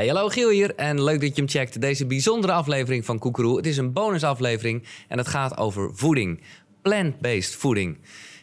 [0.00, 1.80] Hey, hallo Giel hier en leuk dat je hem checkt.
[1.80, 3.56] Deze bijzondere aflevering van Koekeroe.
[3.56, 6.40] Het is een bonusaflevering en het gaat over voeding.
[6.82, 7.98] Plant-based voeding.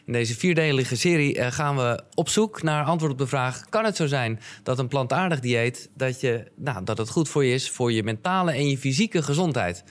[0.06, 3.64] In deze vierdelige serie eh, gaan we op zoek naar antwoord op de vraag...
[3.68, 5.90] kan het zo zijn dat een plantaardig dieet...
[5.94, 9.22] dat, je, nou, dat het goed voor je is voor je mentale en je fysieke
[9.22, 9.84] gezondheid?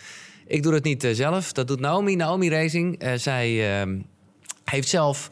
[0.45, 3.03] Ik doe het niet eh, zelf, dat doet Naomi, Naomi Racing.
[3.03, 3.99] Uh, zij ehm,
[4.63, 5.29] heeft zelf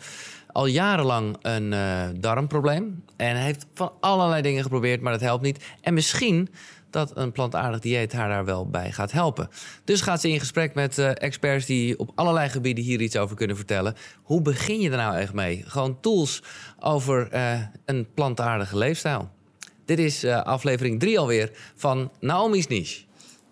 [0.56, 3.04] al jarenlang een uh, darmprobleem.
[3.16, 5.64] En heeft van allerlei dingen geprobeerd, maar dat helpt niet.
[5.82, 6.50] En misschien
[6.90, 9.50] dat een plantaardig dieet haar daar wel bij gaat helpen.
[9.84, 13.36] Dus gaat ze in gesprek met uh, experts die op allerlei gebieden hier iets over
[13.36, 13.96] kunnen vertellen.
[14.24, 15.64] Hoe begin je er nou echt mee?
[15.66, 16.44] Gewoon tools
[16.80, 19.30] over uh, een plantaardige leefstijl.
[19.86, 23.05] Dit is aflevering 3 alweer van Naomi's Niche.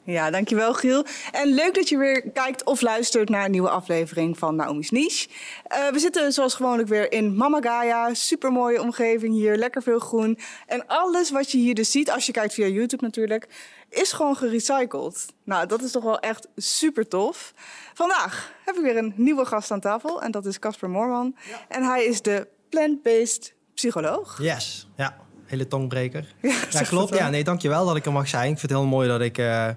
[0.06, 1.06] Ja, dankjewel Giel.
[1.32, 5.30] En leuk dat je weer kijkt of luistert naar een nieuwe aflevering van Naomi's Niche.
[5.30, 8.14] Uh, we zitten zoals gewoonlijk weer in Mama Gaia.
[8.14, 10.40] Supermooie omgeving hier, lekker veel groen.
[10.68, 13.48] En alles wat je hier dus ziet, als je kijkt via YouTube natuurlijk,
[13.90, 15.26] is gewoon gerecycled.
[15.44, 17.54] Nou, dat is toch wel echt super tof.
[17.94, 21.36] Vandaag heb ik weer een nieuwe gast aan tafel en dat is Casper Moorman.
[21.50, 21.66] Ja.
[21.68, 24.38] En hij is de plant-based psycholoog.
[24.42, 26.26] Yes, ja hele tongbreker.
[26.42, 27.16] Ja, ja klopt.
[27.16, 28.52] Ja, nee, dankjewel dat ik er mag zijn.
[28.52, 29.68] Ik vind het heel mooi dat ik uh,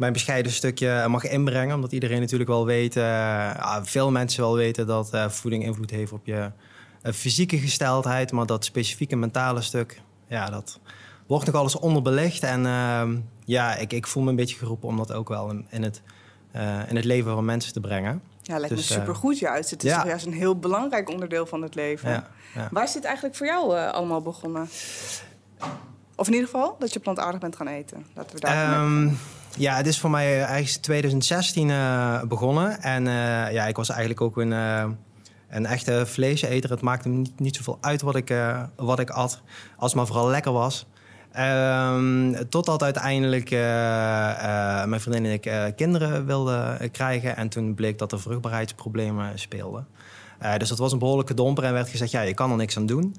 [0.00, 1.74] mijn bescheiden stukje mag inbrengen.
[1.74, 6.12] Omdat iedereen natuurlijk wel weet, uh, veel mensen wel weten dat uh, voeding invloed heeft
[6.12, 6.50] op je
[7.02, 8.32] fysieke gesteldheid.
[8.32, 10.78] Maar dat specifieke mentale stuk, ja, dat
[11.26, 12.42] wordt nog alles onderbelicht.
[12.42, 15.66] En ehm, ja, ik, ik voel me een beetje geroepen om dat ook wel in,
[15.70, 16.02] in het,
[16.88, 18.22] in het leven van mensen te brengen.
[18.42, 19.70] Ja, lijkt dus, me supergoed juist.
[19.70, 20.06] Het is ja.
[20.06, 22.10] juist een heel belangrijk onderdeel van het leven.
[22.10, 22.68] Ja, ja.
[22.70, 24.68] Waar is dit eigenlijk voor jou uh, allemaal begonnen?
[26.14, 28.06] Of in ieder geval dat je plantaardig bent gaan eten.
[28.14, 29.18] Laten we daar um,
[29.56, 32.82] ja, het is voor mij eigenlijk 2016 uh, begonnen.
[32.82, 34.84] En uh, ja, ik was eigenlijk ook een, uh,
[35.48, 36.70] een echte vleeseter.
[36.70, 38.34] Het maakte me niet, zoveel uit wat ik,
[38.76, 39.42] wat ik at,
[39.76, 40.86] als het maar vooral lekker was.
[41.38, 43.50] Um, totdat uiteindelijk
[44.86, 47.36] mijn vriendin en ik kinderen wilden krijgen.
[47.36, 49.86] En toen bleek dat er vruchtbaarheidsproblemen speelden.
[50.58, 52.86] Dus dat was een behoorlijke domper en werd gezegd, ja, je kan er niks aan
[52.86, 53.16] doen.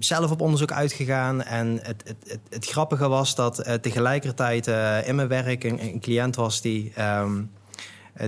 [0.00, 4.66] Zelf op onderzoek uitgegaan en het, het, het, grappige was dat uh, tegelijkertijd
[5.06, 6.92] in mijn werk een, cliënt was die...
[7.02, 7.50] Um,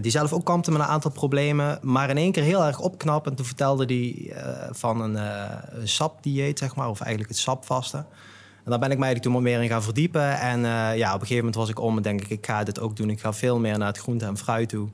[0.00, 3.27] die zelf ook kampte met een aantal problemen, maar in één keer heel erg opknapt.
[3.27, 4.37] En toen vertelde hij
[4.71, 5.15] van een,
[5.81, 8.06] een sapdieet, zeg maar, of eigenlijk het sapvasten.
[8.65, 10.38] En daar ben ik mij toen meer in gaan verdiepen.
[10.38, 10.61] En
[10.97, 12.97] ja, op een gegeven moment was ik om en denk ik, ik ga dit ook
[12.97, 13.11] doen.
[13.11, 14.88] Ik ga veel meer naar het groente en fruit toe.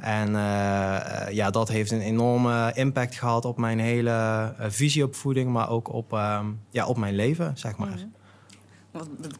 [0.00, 5.14] En uh, ja, dat heeft een enorme impact gehad op mijn hele uh, visie op
[5.14, 6.40] voeding, maar ook op, uh,
[6.70, 7.88] ja, op mijn leven, zeg maar.
[7.88, 8.18] Mm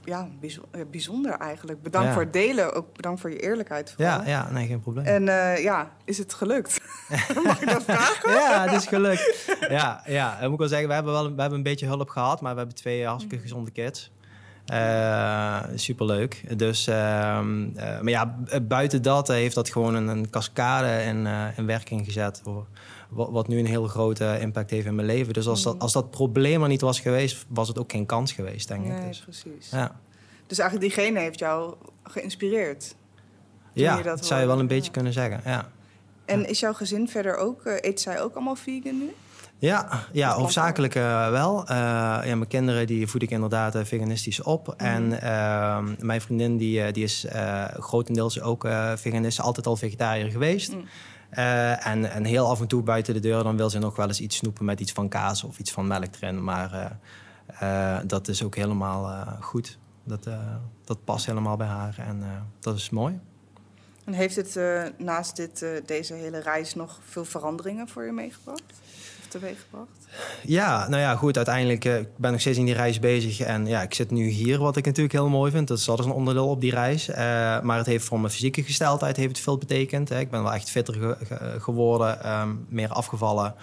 [0.04, 0.28] Ja,
[0.90, 1.82] bijzonder eigenlijk.
[1.82, 2.12] Bedankt ja.
[2.12, 3.94] voor het delen, ook bedankt voor je eerlijkheid.
[3.96, 5.04] Ja, ja, nee, geen probleem.
[5.04, 5.24] En
[5.62, 6.80] ja, is het gelukt?
[7.44, 8.30] Mag ik dat vragen?
[8.40, 9.56] ja, het is gelukt.
[9.68, 12.40] Ja, ja, ik moet wel zeggen, we hebben wel we hebben een beetje hulp gehad,
[12.40, 13.44] maar we hebben twee hartstikke mhm.
[13.44, 14.10] gezonde kids.
[14.70, 16.58] Uh, superleuk.
[16.58, 17.40] Dus, uh, uh,
[17.74, 21.26] maar ja, buiten dat heeft dat gewoon een, een cascade in,
[21.56, 22.42] in werking gezet.
[23.08, 25.32] Wat, wat, nu een heel grote impact heeft in mijn leven.
[25.32, 25.82] Dus als dat, mhm.
[25.82, 28.98] als dat probleem er niet was geweest, was het ook geen kans geweest, denk nee,
[28.98, 29.06] ik.
[29.06, 29.70] Dus, precies.
[29.70, 30.00] Ja.
[30.46, 32.94] Dus eigenlijk diegene heeft jou geïnspireerd?
[33.72, 35.70] Ja, dat, zou je wel een beetje kunnen zeggen, ja.
[36.24, 39.14] En is jouw gezin verder ook, eet zij ook allemaal vegan nu?
[39.60, 41.62] Ja, ja hoofdzakelijk uh, wel.
[41.62, 41.68] Uh,
[42.24, 44.66] ja, mijn kinderen die voed ik inderdaad uh, veganistisch op.
[44.66, 44.86] Mm.
[44.86, 47.26] En ehm, mijn vriendin die, die is
[47.72, 50.72] grotendeels ook veganist, altijd al vegetariër geweest.
[50.72, 50.84] Mm.
[51.30, 54.20] en, en heel af en toe buiten de deur dan wil ze nog wel eens
[54.20, 56.44] iets snoepen met iets van kaas of iets van melk erin.
[56.44, 56.98] Maar
[58.06, 59.78] dat is ook helemaal goed.
[60.04, 60.28] Dat,
[60.84, 62.22] dat past helemaal bij haar en
[62.60, 63.20] dat is mooi.
[64.04, 64.58] En heeft het
[64.98, 68.62] naast dit, deze hele reis nog veel veranderingen voor je meegebracht?
[69.30, 69.88] Teweeggebracht?
[70.42, 71.36] Ja, nou ja, goed.
[71.36, 73.40] Uiteindelijk uh, ben ik nog steeds in die reis bezig.
[73.40, 75.68] En ja, ik zit nu hier, wat ik natuurlijk heel mooi vind.
[75.68, 77.08] Dat is altijd een onderdeel op die reis.
[77.08, 77.16] Uh,
[77.60, 80.08] maar het heeft voor mijn fysieke gesteldheid heeft het veel betekend.
[80.08, 80.18] Hè.
[80.18, 83.54] Ik ben wel echt fitter ge ge geworden, um, meer afgevallen.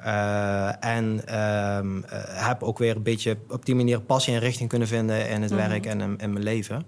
[0.00, 1.36] Uh, en
[1.76, 5.42] um, heb ook weer een beetje op die manier passie en richting kunnen vinden in
[5.42, 5.68] het mm -hmm.
[5.68, 6.86] werk en in, in, mijn leven.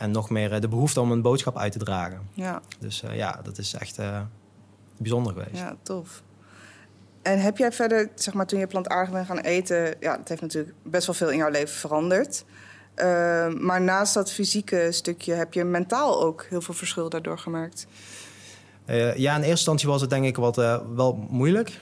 [0.00, 2.20] en nog meer de behoefte om een boodschap uit te dragen.
[2.34, 2.60] Ja.
[2.78, 3.98] Dus ja, dat is echt
[4.98, 5.56] bijzonder geweest.
[5.56, 6.22] Ja, tof.
[7.22, 10.40] En heb jij verder, zeg maar, toen je plantaardig bent gaan eten, ja, het heeft
[10.40, 12.44] natuurlijk best wel veel in jouw leven veranderd.
[12.96, 17.86] Uh, maar naast dat fysieke stukje heb je mentaal ook heel veel verschil daardoor gemerkt.
[18.86, 21.80] Uh, ja, in eerste instantie was het denk ik wat, uh, wel moeilijk.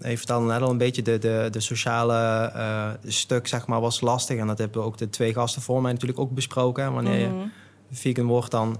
[0.00, 4.38] even dan net al een beetje de, de, de sociale stuk, zeg maar, was lastig.
[4.38, 6.92] En dat hebben ook de twee gasten voor mij natuurlijk ook besproken.
[6.92, 7.52] Wanneer mm -hmm.
[7.88, 8.78] je vegan wordt, dan...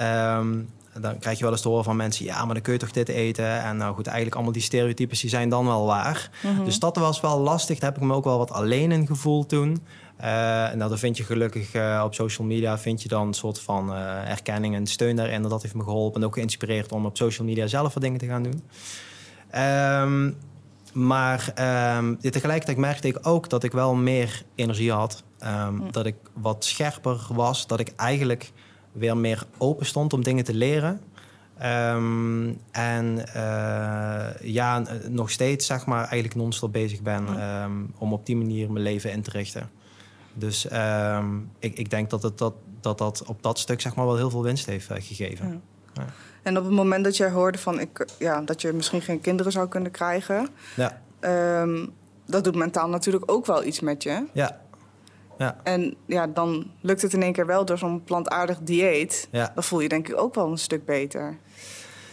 [0.00, 0.68] Um,
[1.00, 2.24] dan krijg je wel eens te horen van mensen...
[2.24, 3.62] ja, maar dan kun je toch dit eten?
[3.62, 6.30] En nou goed, eigenlijk allemaal die stereotypes die zijn dan wel waar.
[6.64, 7.78] Dus dat was wel lastig.
[7.78, 9.82] Daar heb ik me ook wel wat alleen in gevoeld toen.
[10.20, 13.34] Uh, en nou, dan vind je gelukkig uh, op social media vind je dan een
[13.34, 15.42] soort van uh, erkenning en steun daarin.
[15.42, 18.18] En dat heeft me geholpen en ook geïnspireerd om op social media zelf wat dingen
[18.18, 18.62] te gaan doen.
[19.62, 20.36] Um,
[20.92, 21.52] maar
[21.96, 25.22] um, tegelijkertijd merkte ik ook dat ik wel meer energie had.
[25.44, 27.66] Um, Dat ik wat scherper was.
[27.66, 28.52] Dat ik eigenlijk
[28.98, 31.00] weer meer open stond om dingen te leren.
[31.64, 37.26] Um, en uh, ja, nog steeds zeg maar eigenlijk non-stop bezig ben
[37.98, 39.70] om op die manier mijn leven in te richten.
[40.34, 40.64] Dus
[41.58, 44.30] ik, ik denk dat, het, dat, dat dat op dat stuk zeg maar wel heel
[44.30, 45.48] veel winst heeft uh, gegeven.
[45.48, 46.02] Ja.
[46.02, 46.06] Ja.
[46.42, 49.52] En op het moment dat jij hoorde van ik, ja, dat je misschien geen kinderen
[49.52, 51.00] zou kunnen krijgen, ja.
[52.26, 54.24] Dat doet mentaal natuurlijk ook wel iets met je.
[54.32, 54.60] Ja.
[55.38, 55.56] Ja.
[55.62, 59.28] En ja, dan lukt het in één keer wel door zo'n plantaardig dieet.
[59.30, 59.50] Ja.
[59.54, 61.38] Dan voel je denk ik ook wel een stuk beter.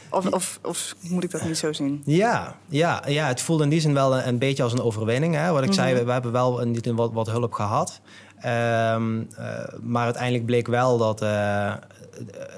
[0.10, 2.02] Of, of, of, moet ik dat niet zo zien?
[2.06, 5.36] Ja, ja, ja, het voelde in die zin wel een, een beetje als een overwinning.
[5.36, 5.52] Hè?
[5.52, 5.84] Wat ik mm -hmm.
[5.84, 8.02] zei, we, we, hebben wel een, wat, wat hulp gehad.
[8.46, 9.48] Um, uh,
[9.82, 11.22] maar uiteindelijk bleek wel dat...
[11.22, 11.74] Uh,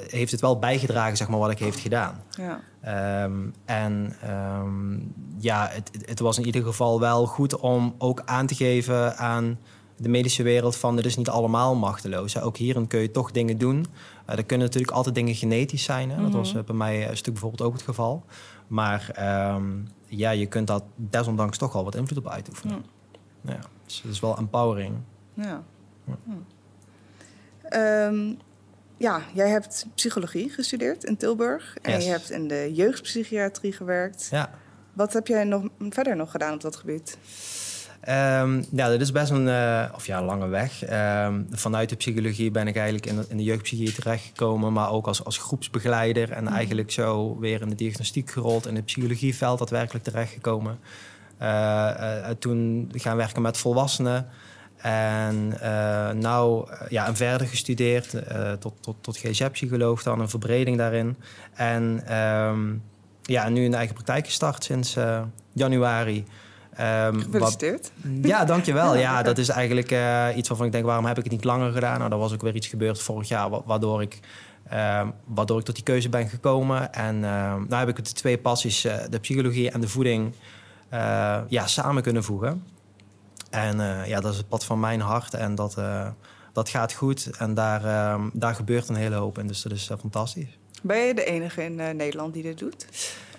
[0.08, 2.24] heeft het wel bijgedragen, zeg maar, wat ik heeft gedaan.
[2.30, 3.24] Ja.
[3.24, 4.16] Um, en
[4.60, 9.18] um, ja, het, het, was in ieder geval wel goed om ook aan te geven
[9.18, 9.60] aan
[9.98, 12.40] de medische wereld van het is niet allemaal machteloos.
[12.40, 13.86] Ook hierin kun je toch dingen doen.
[14.30, 16.10] Uh, er kunnen natuurlijk altijd dingen genetisch zijn.
[16.10, 16.22] Hè.
[16.22, 18.24] Dat was uh, bij mij een stuk bijvoorbeeld ook het geval.
[18.68, 19.16] Maar
[19.56, 22.86] um, ja, je kunt daar desondanks toch al wat invloed op uitoefenen.
[23.42, 23.52] Ja.
[23.54, 24.96] Ja, dus het is wel empowering.
[25.34, 25.64] Ja.
[26.06, 26.18] ja.
[28.08, 28.38] Um,
[28.98, 31.78] ja, jij hebt psychologie gestudeerd in Tilburg.
[31.82, 32.04] En Yes.
[32.06, 34.28] je hebt in de jeugdpsychiatrie gewerkt.
[34.32, 34.50] Ja.
[34.94, 37.18] Wat heb jij nog verder nog gedaan op dat gebied?
[38.06, 40.84] Ehm, ja, dit is best een eh, of ja, lange weg.
[40.84, 45.08] Ehm, vanuit de psychologie ben ik eigenlijk in de, in de jeugdpsychiatrie terechtgekomen, maar ook
[45.08, 46.32] als, als groepsbegeleider.
[46.32, 50.80] En eigenlijk zo weer in de diagnostiek gerold, in het psychologieveld daadwerkelijk terechtgekomen.
[51.42, 54.28] Uh, uh, toen gaan werken met volwassenen.
[54.78, 60.78] En uh, nou, ja, en verder gestudeerd uh, tot, tot, tot GZ-psycholoog dan, een verbreding
[60.78, 61.18] daarin.
[61.54, 62.84] En um,
[63.22, 65.22] ja, nu een eigen praktijk gestart sinds uh,
[65.54, 66.26] januari.
[66.80, 67.92] Um, Gefeliciteerd.
[68.04, 68.98] Wat, ja, dankjewel.
[68.98, 69.96] ja, dat is eigenlijk
[70.36, 72.00] iets waarvan ik denk, waarom heb ik het niet langer gedaan?
[72.00, 74.20] Nou, er was ook weer iets gebeurd vorig jaar, waardoor ik,
[75.26, 76.94] waardoor ik tot die keuze ben gekomen.
[76.94, 80.34] En nou heb ik de twee passies, de psychologie en de voeding,
[81.48, 82.64] ja, samen kunnen voegen.
[83.50, 83.78] En
[84.08, 85.78] ja, dat is het pad van mijn hart en dat,
[86.54, 87.30] dat gaat goed.
[87.38, 87.82] En daar,
[88.34, 90.58] daar gebeurt een hele hoop in, dus dat is fantastisch.
[90.82, 92.88] Ben je de enige in Nederland die dit doet?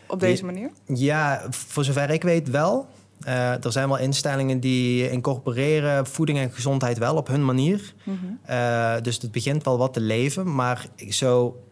[0.09, 0.71] Op deze manier?
[0.87, 2.89] Ja, voor zover ik weet wel.
[3.25, 7.95] Er zijn wel instellingen die incorporeren voeding en gezondheid wel op hun manier.
[8.05, 9.03] Mm -hmm.
[9.03, 10.55] dus het begint wel wat te leven.
[10.55, 11.63] Maar zo,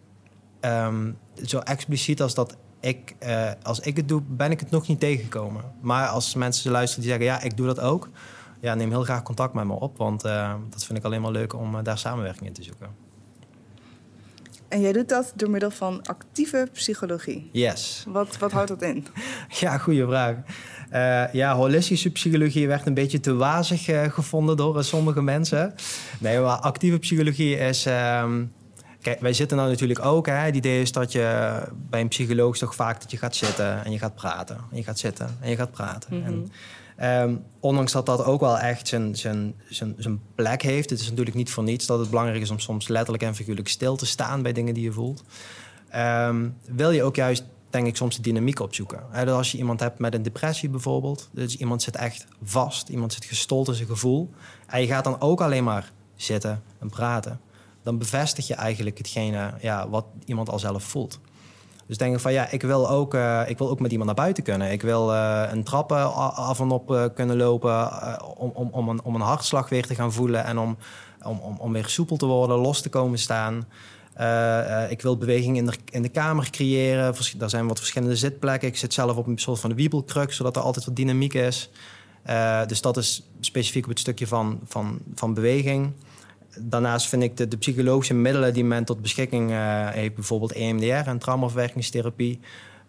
[0.61, 4.88] um, zo expliciet als dat ik, uh, als ik het doe, ben ik het nog
[4.88, 5.62] niet tegengekomen.
[5.81, 8.08] Maar als mensen luisteren die zeggen, ja, ik doe dat ook.
[8.61, 9.97] Ja, neem heel graag contact met me op.
[9.97, 10.23] Want
[10.70, 13.03] dat vind ik alleen maar leuk om daar samenwerking in te zoeken.
[14.69, 17.49] En jij doet dat door middel van actieve psychologie?
[17.52, 18.05] Yes.
[18.08, 19.06] Wat, wat houdt dat in?
[19.61, 20.37] ja, goede vraag.
[21.32, 23.84] ja, holistische psychologie werd een beetje te wazig
[24.14, 25.75] gevonden door sommige mensen.
[26.19, 27.87] Nee, maar actieve psychologie is...
[27.87, 28.52] Um,
[29.05, 30.26] Kijk, wij zitten nou natuurlijk ook.
[30.26, 31.56] Hè, het idee is dat je
[31.90, 34.56] bij een psycholoog toch vaak dat je gaat zitten en je gaat praten.
[34.70, 36.16] En je gaat zitten en je gaat praten.
[36.16, 36.20] Mhm.
[36.20, 36.43] Mm -hmm.
[36.43, 36.52] en,
[37.02, 40.91] um, ondanks dat dat ook wel echt zijn, zijn, zijn, zijn plek heeft.
[40.91, 43.68] Het is natuurlijk niet voor niets dat het belangrijk is om soms letterlijk en figuurlijk
[43.68, 45.23] stil te staan bij dingen die je voelt.
[45.97, 49.28] Um, wil je ook juist, denk ik, soms de dynamiek opzoeken.
[49.28, 51.28] Als je iemand hebt met een depressie bijvoorbeeld.
[51.33, 54.30] Dus iemand zit echt vast, iemand zit gestold in zijn gevoel.
[54.66, 57.40] En je gaat dan ook alleen maar zitten en praten
[57.85, 61.21] dan bevestig je eigenlijk hetgene ja, wat iemand al zelf voelt.
[61.87, 64.25] Dus denk ik van ja, ik wil ook, uh, ik wil ook met iemand naar
[64.25, 64.73] buiten kunnen.
[64.73, 67.91] Ik wil uh, een trappen af en op kunnen lopen
[68.37, 70.76] om, om, om, een, om een hartslag weer te gaan voelen en om,
[71.23, 73.67] om, om, om weer soepel te worden, los te komen staan.
[74.88, 77.14] ik wil beweging in de, in de kamer creëren.
[77.38, 78.69] Er zijn wat verschillende zitplekken.
[78.69, 81.71] Ik zit zelf op een soort van wiebelkruk, zodat er altijd wat dynamiek is.
[82.67, 85.93] dus dat is specifiek op het stukje van, van, van beweging
[86.58, 91.08] daarnaast vind ik de, de, psychologische middelen die men tot beschikking uh, heeft, bijvoorbeeld EMDR
[91.08, 92.40] en traumaverwerkingstherapie,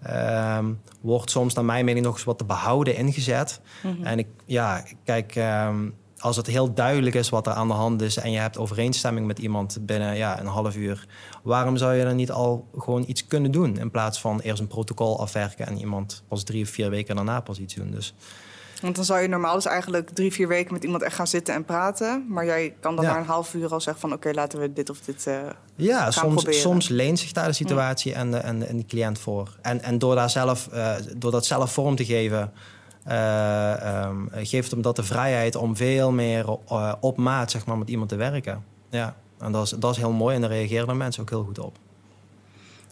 [0.07, 0.60] uh,
[1.01, 3.62] wordt soms naar mijn mening nog eens wat te behouden ingezet.
[3.84, 4.05] Mm -hmm.
[4.05, 8.01] En ik, ja, kijk, um, als het heel duidelijk is wat er aan de hand
[8.01, 11.07] is en je hebt overeenstemming met iemand binnen ja, een half uur,
[11.43, 14.67] waarom zou je dan niet al gewoon iets kunnen doen in plaats van eerst een
[14.67, 17.91] protocol afwerken en iemand pas drie of vier weken daarna pas iets doen?
[17.91, 18.13] Dus
[18.82, 21.53] Want dan zou je normaal dus eigenlijk drie, vier weken met iemand echt gaan zitten
[21.53, 22.25] en praten.
[22.29, 23.13] Maar jij kan dan Ja.
[23.13, 24.13] na een half uur al zeggen van...
[24.13, 25.27] oké, laten we dit of dit...
[25.27, 25.39] eh,
[25.75, 26.60] Ja, gaan soms, proberen.
[26.60, 29.58] soms leent zich daar de situatie en, de, en, de, en de cliënt voor.
[29.62, 32.51] En, en door, daar zelf, eh, door dat zelf vorm te geven,
[33.03, 36.48] eh, ehm, geeft hem dat de vrijheid om veel meer
[37.00, 38.63] op maat zeg maar, met iemand te werken.
[38.89, 41.44] Ja, en dat is, dat is heel mooi en daar reageren de mensen ook heel
[41.44, 41.77] goed op.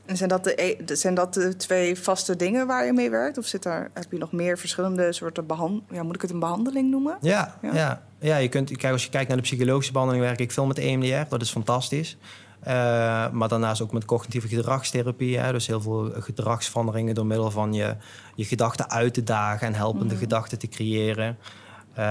[0.05, 3.37] En zijn dat, de, e- zijn dat de twee vaste dingen waar je mee werkt?
[3.37, 5.83] Of zit daar, heb je nog meer verschillende soorten behandeling?
[5.91, 7.17] Ja, moet ik het een behandeling noemen?
[7.21, 7.73] Ja, Ja.
[7.73, 8.03] ja.
[8.19, 8.37] ja.
[8.37, 11.29] je kunt, kijk, als je kijkt naar de psychologische behandeling, werk ik veel met EMDR.
[11.29, 12.17] Dat is fantastisch.
[12.59, 12.73] Eh,
[13.31, 15.37] maar daarnaast ook met cognitieve gedragstherapie.
[15.37, 17.95] Hè, dus heel veel gedragsveranderingen door middel van je,
[18.35, 21.37] je gedachten uit te dagen en helpende gedachten te creëren.
[21.93, 22.03] Eh,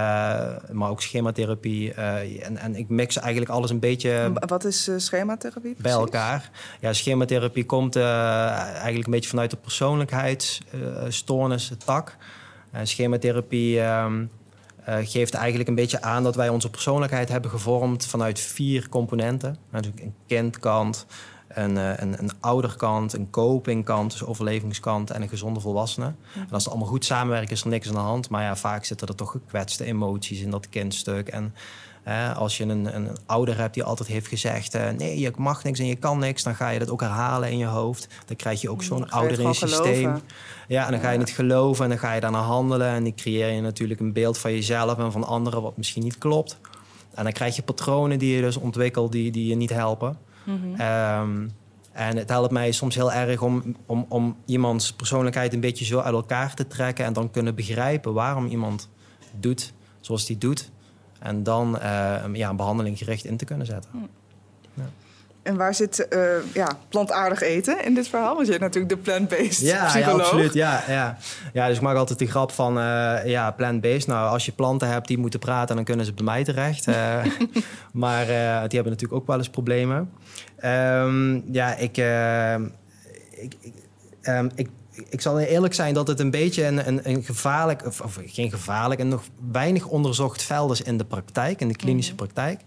[0.70, 1.94] maar ook schematherapie.
[1.94, 5.74] eh, en, en ik mix eigenlijk alles een beetje Wat is eh, schematherapie?
[5.78, 6.50] bij elkaar.
[6.80, 12.16] Ja, schematherapie komt eigenlijk een beetje vanuit de persoonlijkheidsstoornis, tak.
[12.70, 14.24] En schematherapie ehm,
[14.84, 19.56] eh, geeft eigenlijk een beetje aan dat wij onze persoonlijkheid hebben gevormd vanuit vier componenten.
[19.70, 21.06] Natuurlijk een kindkant,
[21.54, 26.14] een, eh, een, een ouderkant, een copingkant, dus overlevingskant en een gezonde volwassene.
[26.34, 28.28] En als het allemaal goed samenwerken is er niks aan de hand.
[28.28, 31.28] Maar ja, vaak zitten er toch gekwetste emoties in dat kindstuk.
[31.28, 31.54] En
[32.02, 34.74] eh, als je een, een ouder hebt die altijd heeft gezegd...
[34.74, 36.42] eh, nee, je mag niks en je kan niks...
[36.42, 38.08] dan ga je dat ook herhalen in je hoofd.
[38.26, 39.94] Dan krijg je ook zo'n je het ouder in je systeem.
[39.94, 40.22] geloven.
[40.68, 42.88] Ja, en dan ga je het geloven en dan ga je daarna handelen.
[42.88, 45.62] En dan creëer je natuurlijk een beeld van jezelf en van anderen...
[45.62, 46.58] wat misschien niet klopt.
[47.14, 50.18] En dan krijg je patronen die je dus ontwikkelt die, die je niet helpen.
[50.44, 50.80] Mhm.
[50.80, 51.48] Ehm,
[51.92, 55.98] en het helpt mij soms heel erg om, om, om iemands persoonlijkheid een beetje zo
[55.98, 58.88] uit elkaar te trekken en dan kunnen begrijpen waarom iemand
[59.40, 60.70] doet zoals hij doet.
[61.18, 63.90] En dan eh, ja, een behandeling gericht in te kunnen zetten.
[65.42, 66.20] En waar zit eh,
[66.54, 68.34] ja, plantaardig eten in dit verhaal?
[68.34, 70.20] Want je hebt natuurlijk de plant-based Ja, ja, psycholoog.
[70.20, 70.54] absoluut.
[70.54, 71.16] Ja, ja.
[71.52, 74.06] ja, dus ik maak altijd de grap van eh, ja, plant-based.
[74.06, 76.86] Nou, als je planten hebt die moeten praten, dan kunnen ze bij mij terecht.
[76.86, 77.24] Eh,
[77.92, 80.10] maar die hebben natuurlijk ook wel eens problemen.
[80.56, 81.96] Ehm, ja, ik,
[83.30, 83.56] ik,
[84.22, 84.68] ehm, ik,
[85.08, 88.50] ik zal eerlijk zijn dat het een beetje een, een, een gevaarlijk, of, of geen
[88.50, 89.22] gevaarlijk, een nog
[89.52, 92.60] weinig onderzocht veld is in de praktijk, in de klinische praktijk.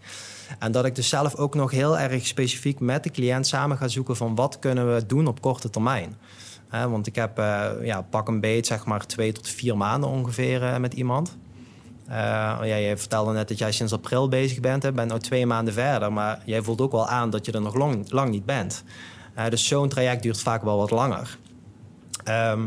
[0.59, 3.87] En dat ik dus zelf ook nog heel erg specifiek met de cliënt samen ga
[3.87, 6.15] zoeken van wat kunnen we doen op korte termijn.
[6.83, 10.63] Want ik heb eh, ja, pak een beet, zeg maar twee tot vier maanden ongeveer
[10.63, 11.37] eh, met iemand.
[12.07, 12.15] Eh,
[12.61, 14.83] ja, jij vertelde net dat jij sinds april bezig bent.
[14.83, 16.13] Hè, bent nu twee maanden verder.
[16.13, 17.75] Maar jij voelt ook wel aan dat je er nog
[18.09, 18.83] lang, niet bent.
[19.49, 21.37] Dus zo'n traject duurt vaak wel wat langer.
[22.23, 22.61] Ehm,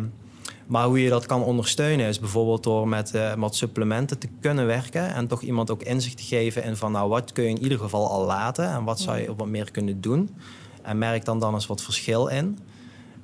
[0.69, 4.67] maar hoe je dat kan ondersteunen is bijvoorbeeld door met eh, wat supplementen te kunnen
[4.67, 5.15] werken.
[5.15, 7.79] En toch iemand ook inzicht te geven in van nou wat kun je in ieder
[7.79, 8.69] geval al laten.
[8.69, 10.37] En wat zou je wat meer kunnen doen.
[10.83, 12.59] En merk dan dan eens wat verschil in.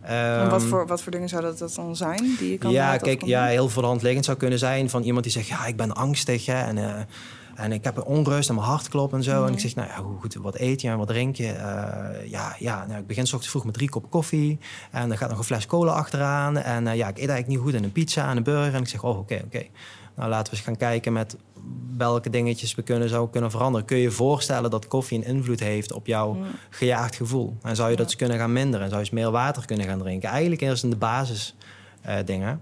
[0.00, 2.70] En wat Ehm, voor, wat voor dingen zou dat, dat dan zijn die je kan
[2.70, 5.46] ja, kijk, ja, heel voor de hand liggend zou kunnen zijn van iemand die zegt:
[5.46, 7.02] Ja, ik ben angstig hè, en, eh,
[7.54, 9.38] en ik heb een onrust en mijn hart klopt en zo.
[9.38, 9.46] Mhm.
[9.46, 11.46] En ik zeg: Nou ja, goed, wat eet je en wat drink je?
[11.46, 14.58] Eh, ja, ja nou, ik begin 's ochtends vroeg met drie kop koffie
[14.90, 16.56] en er gaat nog een fles cola achteraan.
[16.56, 18.74] En eh, ja, ik eet eigenlijk niet goed en een pizza en een burger.
[18.74, 19.62] En ik zeg: Oh, oké, oké.
[20.16, 21.36] Nou, laten we eens gaan kijken met
[21.96, 23.86] welke dingetjes we kunnen, zou kunnen veranderen.
[23.86, 26.42] Kun je je voorstellen dat koffie een invloed heeft op jouw Ja.
[26.70, 27.56] gejaagd gevoel?
[27.62, 28.80] En zou je dat eens kunnen gaan minderen?
[28.80, 30.28] En zou je eens meer water kunnen gaan drinken?
[30.28, 31.54] Eigenlijk eerst in de basis
[32.24, 32.60] dingen.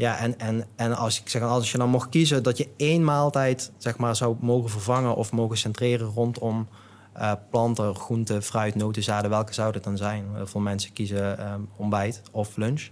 [0.00, 3.04] Ja, en, en, en als, ik zeg, als je dan mocht kiezen dat je één
[3.04, 6.68] maaltijd zeg maar, zou mogen vervangen of mogen centreren rondom
[7.12, 10.24] eh, planten, groenten, fruit, noten, zaden, welke zou dat dan zijn?
[10.44, 12.88] Veel mensen kiezen ehm, ontbijt of lunch.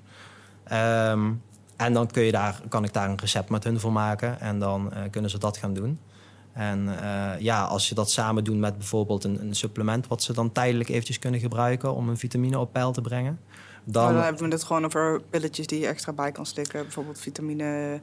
[0.64, 1.32] Ehm,
[1.76, 4.58] en dan kun je daar, kan ik daar een recept met hun voor maken en
[4.58, 5.98] dan eh, kunnen ze dat gaan doen.
[6.52, 10.32] En eh, ja, als je dat samen doet met bijvoorbeeld een, een supplement, wat ze
[10.32, 13.38] dan tijdelijk eventjes kunnen gebruiken om een vitamine op peil te brengen.
[13.92, 16.82] Dan, hebben we het gewoon over pilletjes die je extra bij kan slikken.
[16.82, 18.00] Bijvoorbeeld vitamine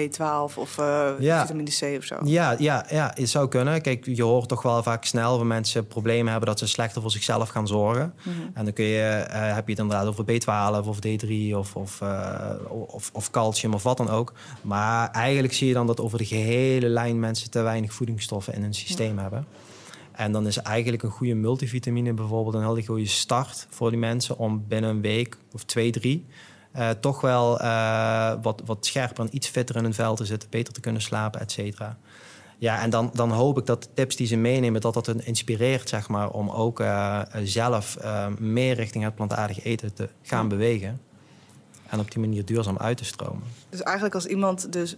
[0.00, 1.40] B12 of eh, Ja.
[1.40, 2.16] vitamine C of zo.
[2.24, 3.82] Ja, ja, ja, het zou kunnen.
[3.82, 7.10] Kijk, je hoort toch wel vaak snel van mensen problemen hebben dat ze slechter voor
[7.10, 8.14] zichzelf gaan zorgen.
[8.22, 8.36] Mhm.
[8.54, 12.00] En dan kun je, eh, heb je het inderdaad over B12 of D3 of, of,
[12.00, 14.32] eh, of, of calcium of wat dan ook.
[14.62, 18.62] Maar eigenlijk zie je dan dat over de gehele lijn mensen te weinig voedingsstoffen in
[18.62, 19.46] hun systeem hebben.
[20.12, 24.38] En dan is eigenlijk een goede multivitamine bijvoorbeeld een hele goede start voor die mensen
[24.38, 26.26] om binnen een week of twee, drie
[26.72, 30.50] eh, toch wel eh, wat, wat scherper en iets fitter in hun vel te zitten,
[30.50, 31.98] beter te kunnen slapen, et cetera.
[32.58, 35.26] Ja, en dan, dan hoop ik dat de tips die ze meenemen, dat dat hen
[35.26, 37.98] inspireert, zeg maar, om ook eh, zelf
[38.38, 41.00] meer richting het plantaardig eten te gaan bewegen.
[41.86, 43.42] En op die manier duurzaam uit te stromen.
[43.68, 44.96] Dus eigenlijk als iemand dus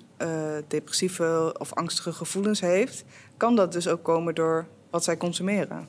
[0.69, 3.05] depressieve of angstige gevoelens heeft...
[3.37, 5.89] kan dat dus ook komen door wat zij consumeren.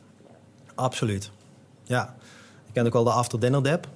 [0.75, 1.31] Absoluut.
[1.83, 2.15] Ja.
[2.65, 3.87] Je kent ook wel de after dinner dip.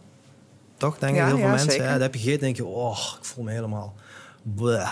[0.78, 1.84] Toch, denk ik, Ja, heel veel ja, mensen.
[1.84, 3.94] Ja, dat heb je gegeten denk je, oh, ik voel me helemaal
[4.42, 4.92] bleh.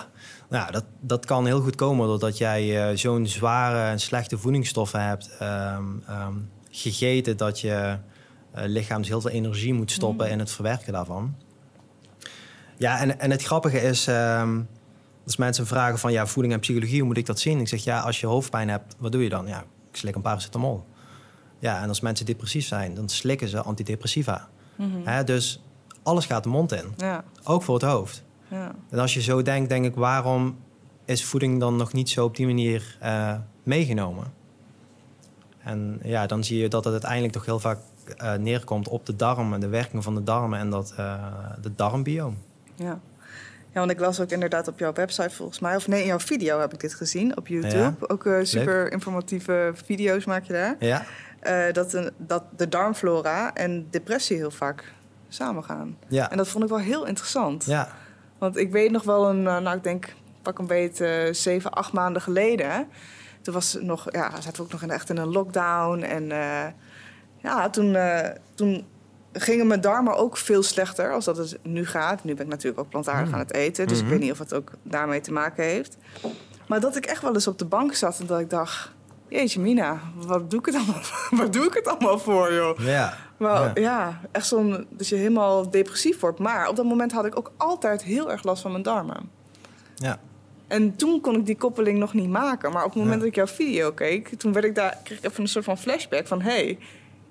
[0.49, 5.07] Nou, dat, dat kan heel goed komen doordat jij eh, zo'n zware en slechte voedingsstoffen
[5.07, 6.33] hebt ehm, ehm,
[6.69, 7.97] gegeten dat je
[8.51, 10.31] eh, lichaam dus heel veel energie moet stoppen Mm.
[10.31, 11.35] in het verwerken daarvan.
[12.77, 14.61] Ja, en, en het grappige is, ehm,
[15.25, 17.59] als mensen vragen van ja, voeding en psychologie, hoe moet ik dat zien?
[17.59, 19.47] Ik zeg ja, als je hoofdpijn hebt, wat doe je dan?
[19.47, 19.65] Ja, ik
[19.97, 20.85] slik een paracetamol.
[21.59, 24.47] Ja, en als mensen depressief zijn, dan slikken ze antidepressiva.
[25.03, 25.63] Hè, dus
[26.03, 28.23] alles gaat de mond in, Ja, ook voor het hoofd.
[28.47, 28.71] ja.
[28.89, 30.57] En als je zo denkt, denk ik, waarom
[31.05, 34.33] is voeding dan nog niet zo op die manier eh, meegenomen?
[35.59, 37.79] En ja, dan zie je dat het uiteindelijk toch heel vaak
[38.17, 41.23] eh, neerkomt op de darmen, de werking van de darmen en dat, eh
[41.61, 42.37] de darmbioom.
[42.75, 42.99] Ja.
[43.73, 46.19] Ja, want ik las ook inderdaad op jouw website volgens mij, of nee, in jouw
[46.19, 47.95] video heb ik dit gezien op YouTube.
[48.07, 50.75] Ook eh, super informatieve video's maak je daar.
[50.79, 51.05] Ja,
[51.39, 54.93] Eh, dat, een, dat de darmflora en depressie heel vaak
[55.29, 55.97] samengaan.
[56.07, 57.65] ja, En dat vond ik wel heel interessant.
[57.65, 57.89] ja,
[58.37, 61.91] Want ik weet nog wel een, eh, nou ik denk pak een beetje zeven, acht
[61.91, 62.87] maanden geleden.
[63.41, 66.01] Toen was nog, ja, zaten we ook nog in, echt in een lockdown.
[66.01, 66.27] En
[67.37, 67.97] ja, toen,
[68.55, 68.85] toen
[69.39, 72.23] gingen mijn darmen ook veel slechter als dat het nu gaat.
[72.23, 73.33] Nu ben ik natuurlijk ook plantaardig Mm.
[73.33, 73.87] aan het eten.
[73.87, 75.97] Dus ik weet niet of het ook daarmee te maken heeft.
[76.67, 78.91] Maar dat ik echt wel eens op de bank zat en dat ik dacht...
[79.29, 81.01] Jeetje Mina, wat doe ik het allemaal,
[81.43, 82.79] wat doe ik het allemaal voor, joh?
[82.79, 83.17] ja.
[83.37, 83.71] Maar Ja.
[83.81, 86.39] ja, echt zo'n dat je helemaal depressief wordt.
[86.39, 89.29] Maar op dat moment had ik ook altijd heel erg last van mijn darmen.
[89.95, 90.19] ja.
[90.67, 92.71] En toen kon ik die koppeling nog niet maken.
[92.71, 93.19] Maar op het moment Ja.
[93.19, 95.77] dat ik jouw video keek, toen werd ik daar, kreeg ik even een soort van
[95.77, 96.77] flashback van: hé, hey,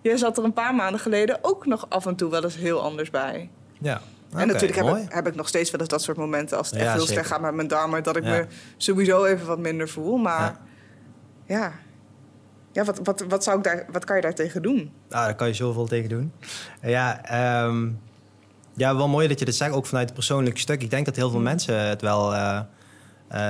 [0.08, 2.82] jij zat er een paar maanden geleden ook nog af en toe wel eens heel
[2.82, 3.50] anders bij.
[3.78, 4.00] ja.
[4.34, 6.76] en natuurlijk heb ik, heb ik nog steeds wel eens dat soort momenten als het
[6.78, 8.30] echt Ja, heel slecht gaat met mijn darmen, dat ik Ja.
[8.30, 8.46] me
[8.76, 10.16] sowieso even wat minder voel.
[10.16, 10.58] Maar
[11.46, 11.56] Ja.
[11.56, 11.72] ja,
[12.72, 14.76] ja, wat, wat, wat, zou ik daar, wat kan je daar tegen doen?
[15.08, 16.32] Nou, daar kan je zoveel tegen doen.
[16.82, 17.88] Ja, ehm,
[18.75, 20.82] ja, wel mooi dat je dit zegt, ook vanuit het persoonlijke stuk.
[20.82, 22.60] Ik denk dat heel veel mensen het wel eh, eh,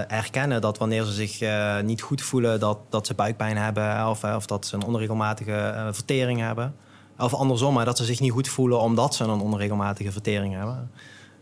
[0.08, 4.22] erkennen dat wanneer ze zich eh, niet goed voelen, dat, dat ze buikpijn hebben of,
[4.22, 6.74] eh, of dat ze een onregelmatige eh, vertering hebben.
[7.18, 10.90] Of andersom, maar dat ze zich niet goed voelen omdat ze een onregelmatige vertering hebben.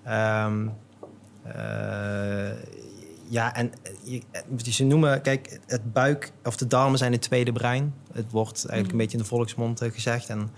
[0.05, 0.67] Ehm,
[1.43, 2.51] eh,
[3.29, 3.73] ja, en
[4.03, 4.23] je,
[4.71, 7.95] ze noemen, kijk, het buik of de darmen zijn het tweede brein.
[8.13, 10.29] Het wordt eigenlijk een beetje in de volksmond eh, gezegd.
[10.29, 10.51] En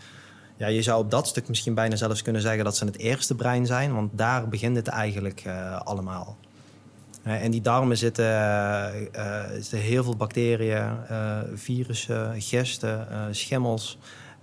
[0.56, 3.34] ja, je zou op dat stuk misschien bijna zelfs kunnen zeggen dat ze het eerste
[3.34, 6.36] brein zijn, want daar begint het eigenlijk eh, allemaal.
[7.26, 13.98] In die darmen zitten, eh, eh, zitten heel veel bacteriën, eh, virussen, gisten, eh, schimmels.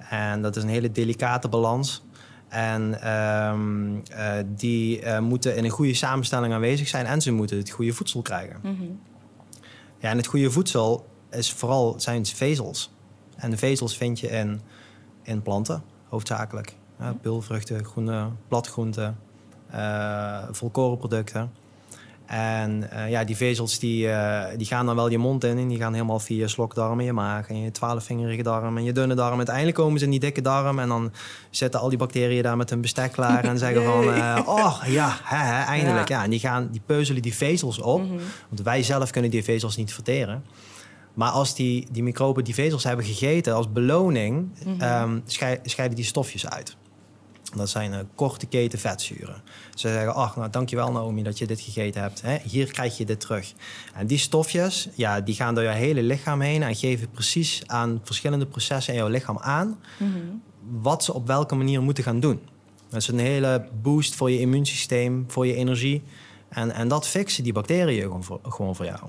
[0.10, 2.04] En dat is een hele delicate balans.
[2.50, 7.70] En ehm, eh, die moeten in een goede samenstelling aanwezig zijn en ze moeten het
[7.70, 8.60] goede voedsel krijgen.
[10.00, 12.94] Ja, en het goede voedsel is vooral zijn vezels.
[13.36, 14.62] En de vezels vind je in,
[15.22, 16.76] in planten, hoofdzakelijk.
[17.00, 19.18] Ja, pulvruchten, groene, bladgroenten,
[19.70, 21.63] eh volkorenproducten.
[22.36, 25.68] En eh, ja, die vezels die, eh, die gaan dan wel je mond in en
[25.68, 28.92] die gaan helemaal via je slokdarm in je maag en je twaalfvingerige darm en je
[28.92, 29.38] dunne darm.
[29.38, 31.12] Uiteindelijk komen ze in die dikke darm en dan
[31.50, 35.18] zitten al die bacteriën daar met hun bestek klaar en zeggen van, eh, oh ja,
[35.66, 36.08] eindelijk.
[36.10, 36.18] Ja.
[36.18, 36.24] Ja.
[36.24, 38.14] en die gaan, die peuzelen die vezels op, Mhm.
[38.50, 40.44] want wij zelf kunnen die vezels niet verteren.
[41.14, 44.82] Maar als die, die microben die vezels hebben gegeten als beloning, Mhm.
[44.82, 46.76] ehm, schei- scheiden die stofjes uit.
[47.56, 49.42] Dat zijn eh, korte keten vetzuren.
[49.76, 52.22] Ze zeggen, ach, nou dankjewel Naomi dat je dit gegeten hebt.
[52.22, 52.38] Hè?
[52.44, 53.54] Hier krijg je dit terug.
[53.94, 56.64] En die stofjes, ja, die gaan door je hele lichaam heen...
[56.64, 59.80] en geven precies aan verschillende processen in jouw lichaam aan...
[60.82, 62.42] wat ze op welke manier moeten gaan doen.
[62.90, 66.04] Dat is een hele boost voor je immuunsysteem, voor je energie.
[66.50, 69.00] En, en dat fixen die bacteriën gewoon voor, gewoon voor jou.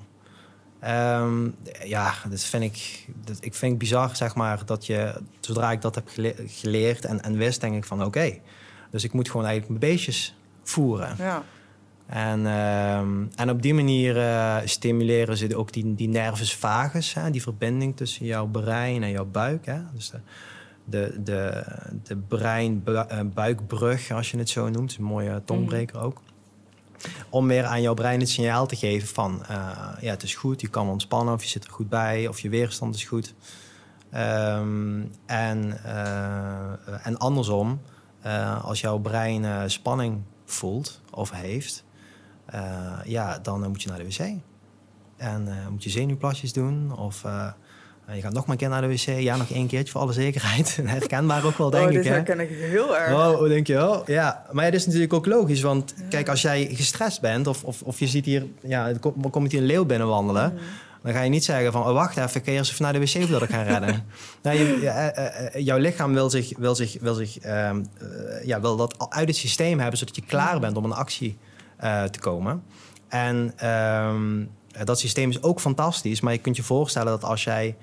[0.85, 1.49] Ehm,
[1.85, 5.81] ja, dat vind ik, dat, ik vind het bizar, zeg maar, dat je, zodra ik
[5.81, 8.39] dat heb gele- geleerd en, en wist, denk ik van oké.
[8.91, 11.15] dus ik moet gewoon eigenlijk mijn beestjes voeren.
[11.19, 11.43] Ja.
[12.07, 17.31] En, ehm, en op die manier eh, stimuleren ze ook die, die nervus vagus, hè,
[17.31, 19.67] die verbinding tussen jouw brein en jouw buik.
[19.67, 19.79] Hè?
[19.95, 20.21] Dus de,
[20.85, 21.65] de, de,
[22.03, 26.21] de brein-buikbrug, als je het zo noemt, is een mooie tongbreker ook.
[27.31, 29.57] Om weer aan jouw brein het signaal te geven van, eh,
[30.01, 32.49] ja, het is goed, je kan ontspannen of je zit er goed bij of je
[32.49, 33.35] weerstand is goed.
[34.11, 37.81] Ehm, en, eh, en andersom,
[38.21, 41.85] eh, als jouw brein spanning voelt of heeft,
[43.05, 44.33] ja, dan moet je naar de wc.
[45.17, 47.25] En moet je zenuwplasjes doen of
[48.13, 49.23] je gaat nog maar een keer naar de wc.
[49.23, 50.77] Ja, nog één keertje voor alle zekerheid.
[50.85, 52.05] Herkenbaar ook wel, denk oh, ik.
[52.05, 52.11] hè?
[52.11, 53.13] herken ik heel erg.
[53.13, 53.89] Oh, hoe denk je?
[53.89, 54.47] Oh, ja.
[54.53, 55.61] Maar het is natuurlijk ook logisch.
[55.61, 57.47] Want kijk, als jij gestrest bent...
[57.47, 58.47] of, of, of je ziet hier...
[58.61, 60.53] Ja, er komt, komt hier een leeuw binnenwandelen...
[60.53, 60.63] Mhm.
[61.03, 61.87] dan ga je niet zeggen van...
[61.87, 64.05] Oh, wacht even, ik ga eerst even naar de wc voordat ik ga redden.
[64.43, 68.47] nou, je, ja, eh, eh, jouw lichaam wil, zich, wil, zich, wil, zich, ehm, eh,
[68.47, 69.99] ja, wil dat uit het systeem hebben...
[69.99, 71.39] zodat je klaar bent om een actie
[71.77, 72.63] eh, te komen.
[73.09, 74.45] En ehm,
[74.85, 76.21] dat systeem is ook fantastisch.
[76.21, 77.77] Maar je kunt je voorstellen dat als jij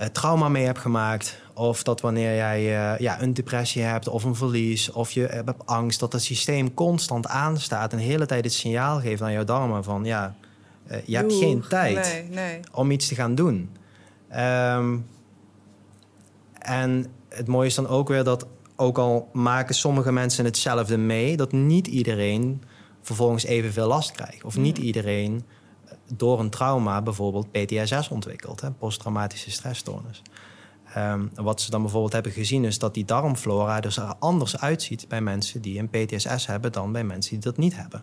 [0.00, 1.42] uh, trauma mee hebt gemaakt...
[1.54, 4.90] of dat wanneer jij uh, ja, een depressie hebt of een verlies...
[4.90, 7.92] of je hebt angst, dat het systeem constant aanstaat...
[7.92, 10.04] en de hele tijd het signaal geeft aan jouw darmen van...
[10.04, 10.34] ja,
[10.90, 12.60] uh, je hebt geen tijd nee, nee.
[12.72, 13.70] om iets te gaan doen.
[14.36, 15.06] Um,
[16.58, 18.46] en het mooie is dan ook weer dat...
[18.76, 21.36] ook al maken sommige mensen hetzelfde mee...
[21.36, 22.62] dat niet iedereen
[23.02, 24.44] vervolgens evenveel last krijgt.
[24.44, 25.44] Of niet iedereen
[26.06, 30.22] door een trauma bijvoorbeeld PTSS ontwikkelt, hè, posttraumatische stressstoornis.
[30.96, 35.08] Um, wat ze dan bijvoorbeeld hebben gezien is dat die darmflora dus er anders uitziet
[35.08, 38.02] bij mensen die een PTSS hebben dan bij mensen die dat niet hebben.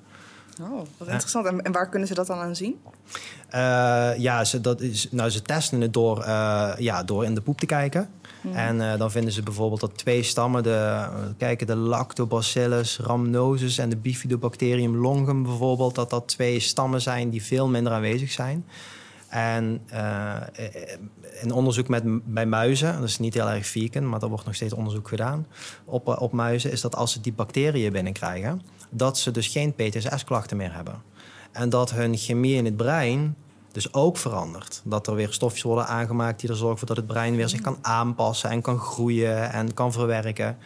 [0.62, 1.46] Oh, wat interessant.
[1.46, 2.82] En, en waar kunnen ze dat dan aan zien?
[3.56, 7.42] Uh, ja, ze, dat is, nou, ze testen het door, uh, ja, door in de
[7.42, 8.10] poep te kijken.
[8.42, 8.54] Mm.
[8.54, 13.90] En uh, dan vinden ze bijvoorbeeld dat twee stammen, de, kijken, de Lactobacillus rhamnosus en
[13.90, 18.66] de Bifidobacterium longum bijvoorbeeld, dat dat twee stammen zijn die veel minder aanwezig zijn.
[19.28, 19.82] En
[21.42, 24.56] in onderzoek met, bij muizen, dat is niet heel erg vegan, maar er wordt nog
[24.56, 25.48] steeds onderzoek gedaan
[25.86, 30.58] op, op muizen, is dat als ze die bacteriën binnenkrijgen, dat ze dus geen PTSS-klachten
[30.58, 31.02] meer hebben.
[31.52, 33.36] En dat hun chemie in het brein
[33.72, 34.82] dus ook verandert.
[34.84, 37.62] Dat er weer stofjes worden aangemaakt die er zorgen voor dat het brein weer zich
[37.62, 40.58] kan aanpassen en kan groeien en kan verwerken.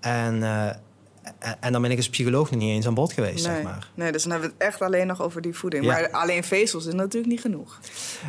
[0.00, 0.66] En, uh,
[1.60, 3.54] en dan ben ik als psycholoog nog niet eens aan bod geweest, nee.
[3.54, 3.90] zeg maar.
[3.94, 5.84] Nee, dus dan hebben we het echt alleen nog over die voeding.
[5.84, 5.92] Ja.
[5.92, 7.80] Maar alleen vezels is natuurlijk niet genoeg.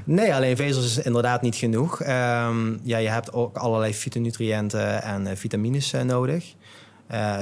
[0.03, 2.01] Nee, alleen vezels is inderdaad niet genoeg.
[2.01, 6.55] Um, ja, je hebt ook allerlei fytonutriënten en uh, vitamines uh, nodig.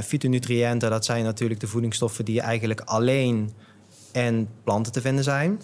[0.04, 3.54] Fytonutriënten, dat zijn natuurlijk de voedingsstoffen die eigenlijk alleen
[4.12, 5.62] in planten te vinden zijn.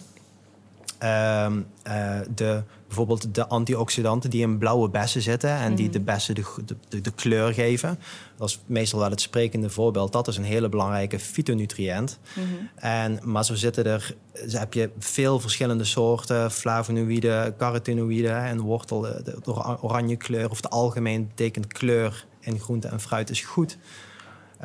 [1.04, 1.48] Uh,
[1.88, 5.76] uh, de, bijvoorbeeld de antioxidanten die in blauwe bessen zitten en mm.
[5.76, 6.44] die de bessen de,
[6.90, 8.00] de, de, kleur geven.
[8.38, 10.12] Dat is meestal wel het sprekende voorbeeld.
[10.12, 12.20] Dat is een hele belangrijke fytonutriënt.
[12.34, 12.70] Mm -hmm.
[12.76, 14.16] en, maar zo zitten er,
[14.48, 19.02] zo heb je veel verschillende soorten flavonoïden, carotinoïden en wortel.
[19.02, 23.78] De, de oranje kleur of de algemeen betekent kleur in groente en fruit is goed.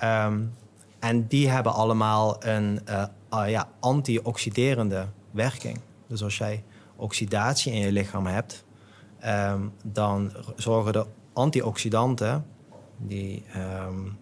[0.03, 0.53] Um,
[1.01, 5.81] en die hebben allemaal een uh, uh, ja, antioxiderende werking.
[6.11, 6.65] Dus als jij
[6.97, 8.65] oxidatie in je lichaam hebt,
[9.27, 12.47] um, dan zorgen de antioxidanten
[12.97, 13.45] die,
[13.87, 14.19] um,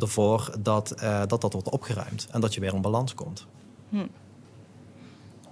[0.00, 3.46] ervoor dat, uh, dat dat wordt opgeruimd en dat je weer in balans komt.
[3.88, 4.06] Hm.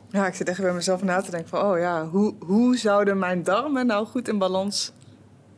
[0.09, 3.19] Ja, ik zit echt bij mezelf na te denken van, oh ja, hoe, hoe zouden
[3.19, 4.93] mijn darmen nou goed in balans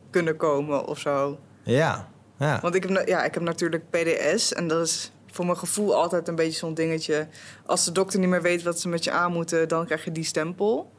[0.09, 1.39] kunnen komen of zo?
[1.63, 2.59] Ja, ja.
[2.61, 6.27] Want ik heb, ja, ik heb natuurlijk PDS en dat is voor mijn gevoel altijd
[6.27, 7.27] een beetje zo'n dingetje.
[7.65, 10.11] Als de dokter niet meer weet wat ze met je aan moeten, dan krijg je
[10.11, 10.91] die stempel.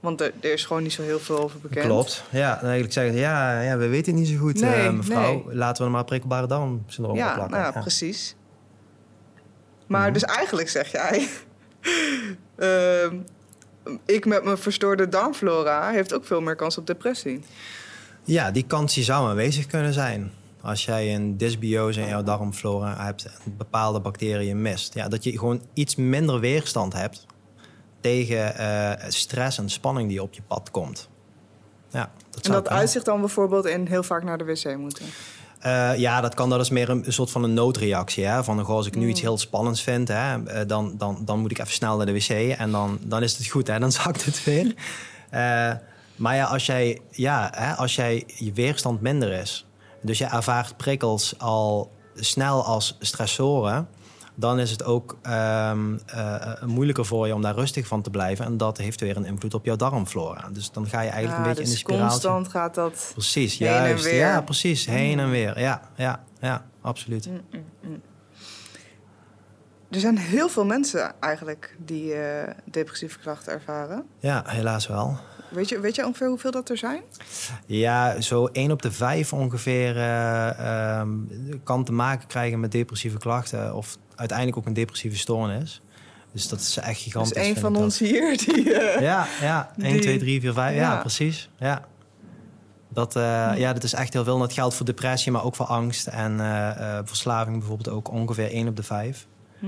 [0.00, 1.86] Want er, er is gewoon niet zo heel veel over bekend.
[1.86, 2.24] Klopt.
[2.30, 5.44] Ja, dan eigenlijk zeggen ja, ja, we weten het niet zo goed, nee, uh, mevrouw.
[5.46, 5.54] Nee.
[5.54, 7.56] Laten we er maar prikkelbare darmsyndroom ja, op plakken.
[7.56, 8.36] Nou ja, ja, precies.
[9.86, 10.12] Maar mm -hmm.
[10.12, 11.28] dus eigenlijk zeg jij...
[12.56, 13.12] uh,
[14.16, 17.44] ik met mijn verstoorde darmflora heeft ook veel meer kans op depressie.
[18.24, 20.32] Ja, die kans die zou aanwezig kunnen zijn.
[20.62, 24.94] Als jij een dysbiose in jouw darmflora hebt en bepaalde bacteriën mist.
[24.94, 27.26] Ja, dat je gewoon iets minder weerstand hebt
[28.00, 31.08] tegen uh, stress en spanning die op je pad komt.
[31.90, 35.06] Ja, dat en dat uitzicht dan bijvoorbeeld in heel vaak naar de wc moeten?
[35.66, 38.24] Uh, ja, dat kan dat is meer een, een, soort van een noodreactie.
[38.24, 38.44] Hè?
[38.44, 39.08] Van goh, als ik nu mm.
[39.08, 42.12] iets heel spannends vind, hè, uh, dan, dan, dan moet ik even snel naar de
[42.12, 43.78] wc en dan, dan is het goed, hè?
[43.78, 44.66] dan zakt het weer.
[44.66, 45.72] uh,
[46.16, 49.66] maar ja, als jij, ja, hè, als jij je weerstand minder is,
[50.02, 53.88] dus je ervaart prikkels al snel als stressoren,
[54.34, 58.44] dan is het ook um, uh, moeilijker voor je om daar rustig van te blijven.
[58.44, 60.48] En dat heeft weer een invloed op jouw darmflora.
[60.52, 62.08] Dus dan ga je eigenlijk ja, een beetje dus in de spiraal.
[62.08, 63.10] constant gaat dat.
[63.12, 64.10] Precies, juist.
[64.10, 64.86] Ja, precies.
[64.86, 65.60] Heen en weer.
[65.60, 67.26] Ja, ja, ja, absoluut.
[67.26, 68.02] Mm, mm, mm.
[69.90, 74.04] Er zijn heel veel mensen eigenlijk die uh, depressieve klachten ervaren.
[74.18, 75.18] Ja, helaas wel.
[75.52, 77.02] Weet je, weet je ongeveer hoeveel dat er zijn?
[77.66, 81.28] Ja, zo 1 op de 5 ongeveer uh, um,
[81.64, 83.74] kan te maken krijgen met depressieve klachten.
[83.74, 85.82] Of uiteindelijk ook een depressieve stoornis.
[86.32, 87.32] Dus dat is echt gigantisch.
[87.32, 88.08] Dus een van ons dat.
[88.08, 88.64] hier die...
[88.64, 89.72] Uh, ja, ja.
[89.78, 90.74] 1, 2, 3, 4, 5.
[90.74, 91.50] Ja, ja precies.
[91.58, 91.84] Ja.
[92.88, 94.34] Dat, uh, ja, dat is echt heel veel.
[94.34, 96.06] En dat geldt voor depressie, maar ook voor angst.
[96.06, 96.38] En
[97.04, 99.26] verslaving bijvoorbeeld ook ongeveer 1 op de 5.
[99.58, 99.66] Hm.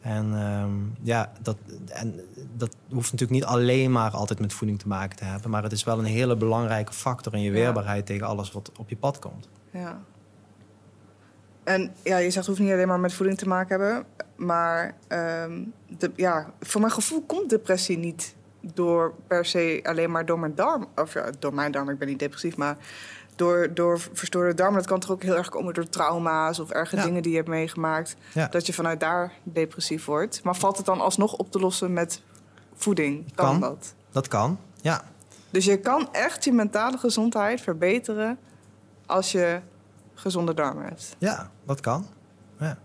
[0.00, 1.56] En um, ja, dat,
[1.88, 2.20] en
[2.56, 5.50] dat hoeft natuurlijk niet alleen maar altijd met voeding te maken te hebben.
[5.50, 8.88] Maar het is wel een hele belangrijke factor in je weerbaarheid tegen alles wat op
[8.88, 9.48] je pad komt.
[9.70, 10.00] Ja.
[11.64, 14.04] En ja, je zegt het hoeft niet alleen maar met voeding te maken hebben.
[14.36, 20.26] Maar um, de, ja, voor mijn gevoel komt depressie niet door per se alleen maar
[20.26, 20.86] door mijn darm.
[20.96, 22.76] Of ja, door mijn darm, ik ben niet depressief, maar
[23.38, 24.78] door, door verstoorde darmen.
[24.78, 27.04] Dat kan toch ook heel erg komen door trauma's of erge Ja.
[27.04, 28.16] dingen die je hebt meegemaakt.
[28.34, 28.46] Ja.
[28.48, 30.42] Dat je vanuit daar depressief wordt.
[30.42, 32.22] Maar valt het dan alsnog op te lossen met
[32.74, 33.34] voeding?
[33.34, 33.60] Kan, Kan.
[33.60, 33.94] dat?
[34.12, 35.04] Dat kan, ja.
[35.50, 38.38] Dus je kan echt je mentale gezondheid verbeteren
[39.06, 39.60] als je
[40.14, 41.16] gezonde darmen hebt.
[41.18, 42.06] Ja, dat kan.
[42.58, 42.78] Ja,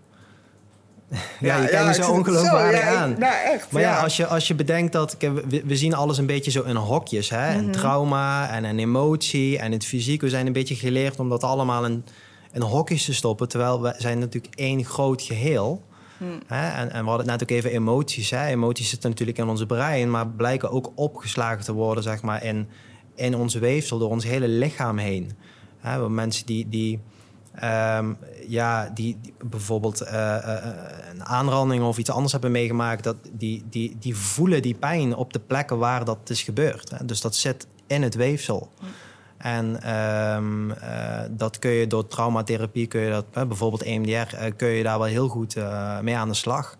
[1.39, 3.15] ja, je kijkt me zo ongeloofwaardig ik- aan.
[3.19, 3.71] Nou, echt.
[3.71, 5.15] Maar ja, als je, als je bedenkt dat...
[5.19, 7.29] We, we zien alles een beetje zo in hokjes.
[7.29, 7.49] Hè?
[7.49, 7.57] Mhm.
[7.57, 10.21] Een trauma en een emotie en het fysiek.
[10.21, 12.05] We zijn een beetje geleerd om dat allemaal in,
[12.51, 13.47] in hokjes te stoppen.
[13.47, 15.83] Terwijl we zijn natuurlijk één groot geheel.
[16.17, 16.25] Hm.
[16.47, 16.69] Hè?
[16.69, 18.29] En, en we hadden het net ook even emoties.
[18.29, 18.45] Hè?
[18.45, 20.11] Emoties zitten natuurlijk in onze brein...
[20.11, 22.67] maar blijken ook opgeslagen te worden zeg maar, in,
[23.15, 23.97] in ons weefsel...
[23.97, 25.23] door ons hele lichaam heen.
[25.23, 25.31] Hè?
[25.81, 26.69] We hebben mensen die...
[26.69, 26.99] die
[27.55, 28.13] Ehm,
[28.47, 30.75] ja, die, bijvoorbeeld eh, eh,
[31.11, 35.33] een aanranding of iets anders hebben meegemaakt, dat die, die, die voelen die pijn op
[35.33, 36.89] de plekken waar dat is gebeurd.
[36.89, 37.05] Hè.
[37.05, 38.69] Dus dat zit in het weefsel.
[39.43, 44.67] En ehm, eh, dat kun je door traumatherapie, kun je dat, bijvoorbeeld EMDR, eh, kun
[44.67, 46.77] je daar wel heel goed eh, mee aan de slag.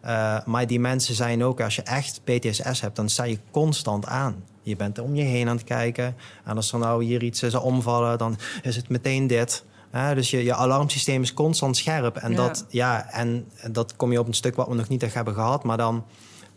[0.00, 4.06] Eh, maar die mensen zijn ook, als je echt PTSS hebt, dan sta je constant
[4.06, 4.44] aan.
[4.62, 6.16] Je bent om je heen aan het kijken.
[6.44, 9.64] En als er nou hier iets zou omvallen, dan is het meteen dit.
[9.96, 12.16] Hè, dus je, je alarmsysteem is constant scherp.
[12.16, 12.36] En, Ja.
[12.36, 15.34] dat, ja, en, dat kom je op een stuk wat we nog niet echt hebben
[15.34, 15.64] gehad.
[15.64, 16.04] Maar dan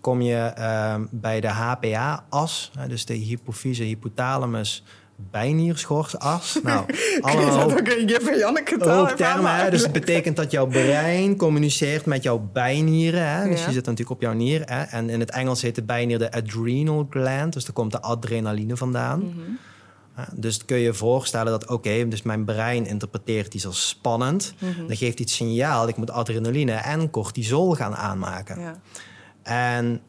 [0.01, 4.83] kom je ehm, bij de HPA-as, dus de hypofyse hypothalamus
[5.31, 6.59] bijnierschors-as.
[6.63, 6.85] Nou,
[7.21, 7.71] allemaal ook
[8.89, 9.69] ook termen, hè?
[9.69, 13.29] Dus het betekent dat jouw brein communiceert met jouw bijnieren.
[13.29, 13.49] Hè?
[13.49, 13.65] Dus Ja.
[13.65, 14.61] die zit natuurlijk op jouw nier.
[14.65, 14.81] Hè?
[14.83, 17.53] En in het Engels heet de bijnier de adrenal gland.
[17.53, 19.19] Dus daar komt de adrenaline vandaan.
[19.21, 19.41] Ja,
[20.33, 24.53] Dus kun je je voorstellen dat, oké, dus mijn brein interpreteert iets als spannend.
[24.59, 24.87] Mhm.
[24.87, 28.59] Dan geeft iets signaal, ik moet adrenaline en cortisol gaan aanmaken.
[28.59, 28.79] Ja.
[29.43, 30.01] En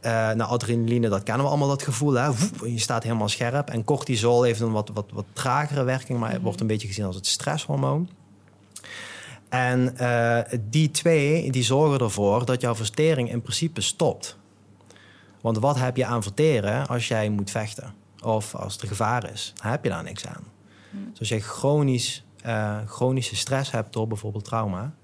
[0.00, 2.12] eh nou, adrenaline, dat kennen we allemaal, dat gevoel.
[2.12, 2.26] Hè?
[2.26, 3.68] Woep, je staat helemaal scherp.
[3.68, 7.04] En cortisol heeft een wat, wat, wat tragere werking, maar het wordt een beetje gezien
[7.04, 8.08] als het stresshormoon.
[9.48, 14.36] En eh, die twee die zorgen ervoor dat jouw vertering in principe stopt.
[15.40, 17.94] Want wat heb je aan verteren als jij moet vechten?
[18.22, 19.52] Of als er gevaar is?
[19.62, 20.44] Dan heb je daar niks aan.
[21.10, 24.94] Dus als je chronisch, eh, chronische stress hebt door bijvoorbeeld trauma...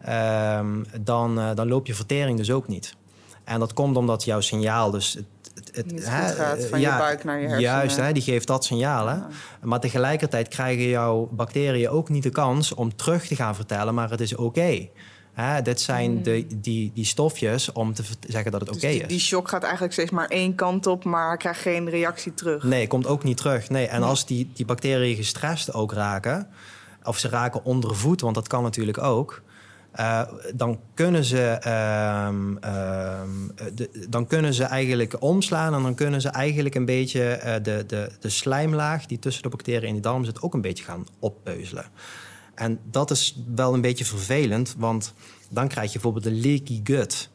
[0.00, 2.96] ehm, dan, eh, dan loop je vertering dus ook niet.
[3.44, 5.14] En dat komt omdat jouw signaal dus...
[5.54, 7.70] Het, het, hè, gaat van je buik naar je hersenen.
[7.70, 9.06] Juist, hè, die geeft dat signaal.
[9.06, 9.14] Hè?
[9.14, 9.28] Ja.
[9.62, 14.10] Maar tegelijkertijd krijgen jouw bacteriën ook niet de kans om terug te gaan vertellen, maar
[14.10, 14.88] het is oké.
[15.40, 18.80] Hè, dit zijn de, die, die stofjes om te zeggen dat het oké.
[18.80, 19.08] Dus die, is.
[19.08, 22.62] die shock gaat eigenlijk steeds maar één kant op, maar krijgt geen reactie terug.
[22.62, 23.70] Nee, komt ook niet terug.
[23.70, 23.86] Nee.
[23.86, 26.48] En als die, die bacteriën gestrest ook raken,
[27.02, 29.42] of ze raken onder voet, want dat kan natuurlijk ook.
[29.92, 30.22] eh,
[30.54, 33.30] dan, kunnen ze, ehm, ehm,
[33.74, 37.84] de, dan kunnen ze eigenlijk omslaan en dan kunnen ze eigenlijk een beetje eh, de,
[37.86, 41.06] de, de slijmlaag die tussen de bacteriën en die darm zit ook een beetje gaan
[41.18, 41.84] oppeuzelen.
[42.58, 45.14] En dat is wel een beetje vervelend, want
[45.50, 47.30] dan krijg je bijvoorbeeld een leaky gut.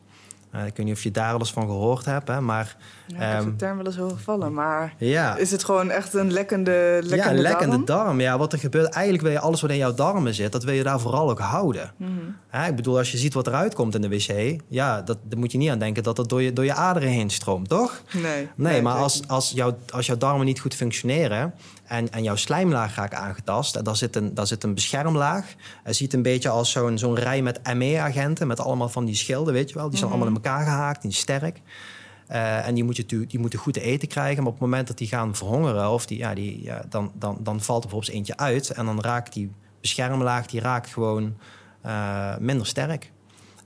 [0.54, 3.22] Eh, ik weet niet of je daar eens van gehoord hebt, hè, maar Ja, ik
[3.22, 5.36] heb Ehm, de term wel eens horen vallen, maar ja.
[5.36, 8.06] is het gewoon echt een lekkende, lekkende ja, lekkende darm?
[8.06, 8.20] darm.
[8.20, 10.74] Ja, wat er gebeurt, eigenlijk wil je alles wat in jouw darmen zit, dat wil
[10.74, 11.94] je daar vooral ook houden.
[11.98, 12.12] Mhm.
[12.48, 15.40] Hè, ik bedoel, als je ziet wat eruit komt in de wc, ja, dat, daar
[15.40, 18.02] moet je niet aan denken dat dat door je, door je aderen heen stroomt, toch?
[18.12, 18.48] Nee.
[18.56, 21.54] Nee, maar zeker als, als, jouw, als jouw darmen niet goed functioneren
[21.94, 25.54] en, en jouw slijmlaag raakt aangetast, en daar zit een, daar zit een beschermlaag.
[25.84, 29.54] Het ziet een beetje als zo'n zo'n rij met ME-agenten, met allemaal van die schilden,
[29.54, 29.90] weet je wel.
[29.90, 30.20] Die zijn Mhm.
[30.20, 31.62] allemaal in elkaar gehaakt, die zijn sterk.
[32.28, 34.38] Eh, en die, moet je, die moeten goed te eten krijgen.
[34.38, 37.38] Maar op het moment dat die gaan verhongeren, of die, ja, die, ja, dan, dan,
[37.40, 38.70] dan valt er bijvoorbeeld eentje uit.
[38.70, 39.52] En dan raakt die
[39.82, 41.38] beschermlaag die raakt gewoon
[41.82, 43.12] eh, minder sterk.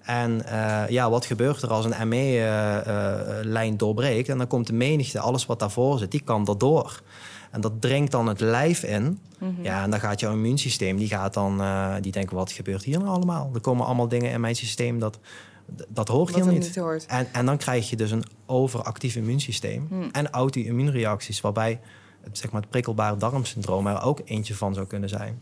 [0.02, 4.30] En eh, ja, wat gebeurt er als een ME-lijn doorbreekt?
[4.30, 7.02] En dan komt de menigte, alles wat daarvoor zit, die kan daardoor.
[7.52, 9.20] En dat dringt dan het lijf in.
[9.40, 9.64] Mhm.
[9.64, 13.00] Ja, en dan gaat jouw immuunsysteem, die gaat dan, eh, die denken, wat gebeurt hier
[13.00, 13.52] nou allemaal?
[13.54, 15.20] Er komen allemaal dingen in mijn systeem, dat,
[15.88, 16.62] dat hoort hier er niet.
[16.62, 17.06] niet hoort.
[17.06, 20.10] En, en dan krijg je dus een overactief immuunsysteem Hmm.
[20.12, 21.80] en auto-immuunreacties, waarbij
[22.22, 25.42] het, zeg maar, het prikkelbare darmsyndroom er ook eentje van zou kunnen zijn.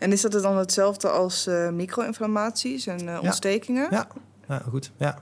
[0.00, 3.88] En is dat dan hetzelfde als eh, micro-inflammaties en eh, ontstekingen?
[3.90, 4.08] Ja,
[4.48, 4.90] ja goed.
[4.96, 5.18] Ja.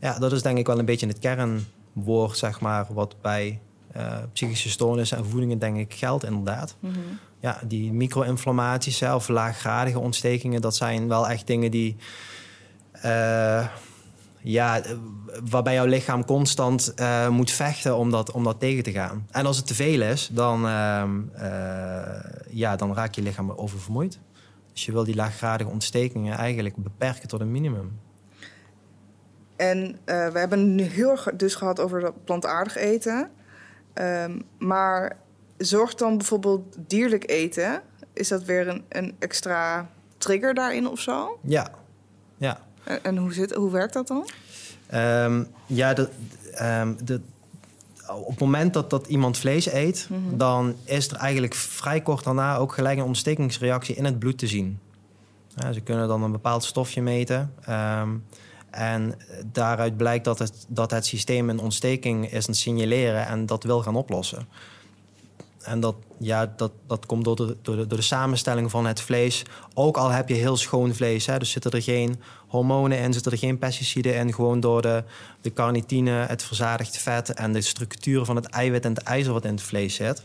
[0.00, 3.60] ja, dat is denk ik wel een beetje het kernwoord, zeg maar, wat bij
[3.94, 6.76] eh, psychische stoornissen en voedingen denk ik geldt inderdaad.
[6.80, 6.98] Mhm.
[7.40, 11.96] Ja, die micro-inflammaties of laaggradige ontstekingen, dat zijn wel echt dingen die.
[12.92, 13.66] eh,
[14.46, 14.80] ja,
[15.50, 19.26] waarbij jouw lichaam constant eh, moet vechten om dat, om dat tegen te gaan.
[19.30, 24.18] En als het te veel is, dan, ehm, eh, ja, dan raak je lichaam oververmoeid.
[24.72, 27.98] Dus je wil die laaggradige ontstekingen eigenlijk beperken tot een minimum.
[29.56, 33.30] En we hebben nu heel erg dus gehad over plantaardig eten.
[33.94, 35.16] Ehm, maar
[35.58, 41.38] zorgt dan bijvoorbeeld dierlijk eten, is dat weer een, een extra trigger daarin of zo?
[41.42, 41.70] Ja,
[42.36, 42.60] ja.
[42.84, 44.28] En, en hoe, zit, hoe werkt dat dan?
[44.86, 45.94] Ehm, ja,
[46.52, 47.20] ehm, de,
[48.08, 52.56] op het moment dat, dat iemand vlees eet, dan is er eigenlijk vrij kort daarna
[52.56, 54.78] ook gelijk een ontstekingsreactie in het bloed te zien.
[55.54, 57.54] Ja, ze kunnen dan een bepaald stofje meten.
[57.64, 58.10] ehm,
[58.74, 59.14] en
[59.52, 63.62] daaruit blijkt dat het, dat het systeem een ontsteking is aan het signaleren en dat
[63.62, 64.48] wil gaan oplossen.
[65.62, 69.00] En dat, ja, dat, dat komt door de, door, de, door de samenstelling van het
[69.00, 69.42] vlees.
[69.74, 73.32] Ook al heb je heel schoon vlees, hè, dus zitten er geen hormonen in, zitten
[73.32, 74.34] er geen pesticiden in.
[74.34, 75.04] Gewoon door de,
[75.40, 79.44] de carnitine, het verzadigd vet en de structuur van het eiwit en het ijzer wat
[79.44, 80.22] in het vlees zit,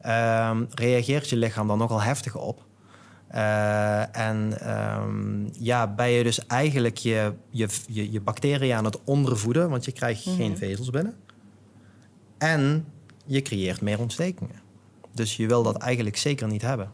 [0.00, 2.62] ehm, reageert je lichaam dan nogal heftig op.
[3.32, 8.98] Eh, en ehm, ja, ben je dus eigenlijk je, je, je, je bacteriën aan het
[9.04, 11.16] ondervoeden, want je krijgt geen vezels binnen.
[12.38, 12.86] En
[13.24, 14.60] je creëert meer ontstekingen.
[15.12, 16.92] Dus je wil dat eigenlijk zeker niet hebben.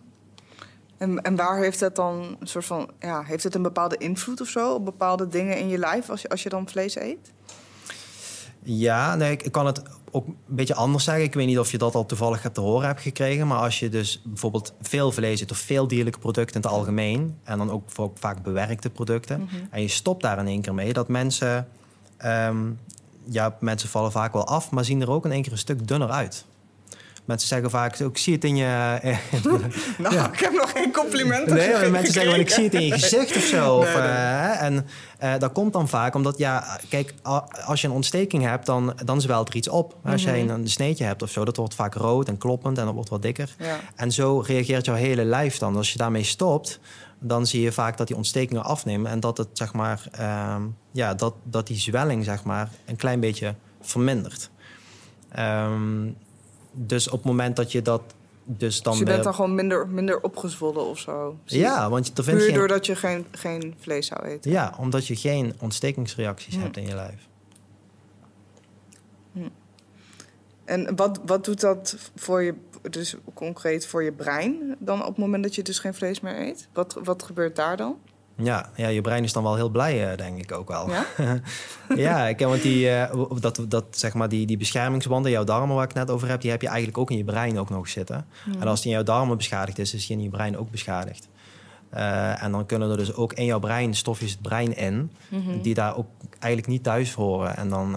[0.99, 4.41] En, en waar heeft dat dan een soort van, ja, heeft het een bepaalde invloed
[4.41, 7.33] of zo op bepaalde dingen in je lijf als je, als je dan vlees eet?
[8.63, 11.25] Ja, nee, ik kan het ook een beetje anders zeggen.
[11.25, 13.47] Ik weet niet of je dat al toevallig hebt te horen hebt gekregen.
[13.47, 17.39] Maar als je dus bijvoorbeeld veel vlees eet of veel dierlijke producten in het algemeen.
[17.45, 19.49] En dan ook, ook vaak bewerkte producten.
[19.71, 20.93] En je stopt daar in één keer mee.
[20.93, 21.69] Dat mensen,
[22.17, 22.57] ehm,
[23.25, 25.89] ja, mensen vallen vaak wel af, maar zien er ook in één keer een stuk
[25.89, 26.45] dunner uit.
[27.29, 28.99] Mensen zeggen vaak, ik zie het in je...
[29.99, 30.33] Nou, Ja.
[30.33, 31.91] ik heb nog geen complimenten Nee, gekregen.
[31.91, 33.75] mensen zeggen, wel, ik zie het in je gezicht of zo.
[33.77, 34.03] Of, Nee, nee.
[34.11, 34.87] eh, hè, en
[35.19, 37.15] eh, dat komt dan vaak omdat, ja, kijk,
[37.67, 39.97] als je een ontsteking hebt, dan, dan zwelt er iets op.
[40.05, 40.31] Als Mhm.
[40.31, 42.95] jij een, een sneetje hebt of zo, dat wordt vaak rood en kloppend en dat
[42.95, 43.55] wordt wat dikker.
[43.59, 43.77] Ja.
[43.97, 45.77] En zo reageert jouw hele lijf dan.
[45.77, 46.81] Als je daarmee stopt,
[47.21, 50.63] dan zie je vaak dat die ontstekingen afnemen en dat het, zeg maar, ehm,
[50.93, 54.51] ja, dat, dat die zwelling, zeg maar, een klein beetje vermindert.
[55.33, 56.07] Ehm,
[56.87, 58.03] dus op het moment dat je dat
[58.45, 61.39] dus dan Dus je bent dan gewoon minder, minder opgezwollen of zo?
[61.45, 61.59] Je?
[61.59, 62.59] ja, want er vindt Puur geen...
[62.59, 64.51] doordat je geen, geen vlees zou eten?
[64.51, 66.63] Ja, omdat je geen ontstekingsreacties Hmm.
[66.63, 67.27] hebt in je lijf.
[70.65, 72.55] En wat, wat doet dat voor je,
[72.91, 76.41] dus concreet voor je brein dan op het moment dat je dus geen vlees meer
[76.41, 76.69] eet?
[76.73, 77.99] Wat, wat gebeurt daar dan?
[78.43, 80.91] Ja, ja, je brein is dan wel heel blij, eh, denk ik ook wel.
[80.91, 81.07] Ja?
[81.97, 85.85] ja, ik want die, eh, dat, dat, zeg maar die, die beschermingsbanden, jouw darmen waar
[85.85, 87.89] ik het net over heb, die heb je eigenlijk ook in je brein ook nog
[87.89, 88.27] zitten.
[88.61, 91.29] En als die in jouw darmen beschadigd is, is die in je brein ook beschadigd.
[91.91, 95.13] Eh, en dan kunnen er dus ook in jouw brein stofjes het brein in,
[95.63, 97.57] die daar ook eigenlijk niet thuis horen.
[97.57, 97.91] En dan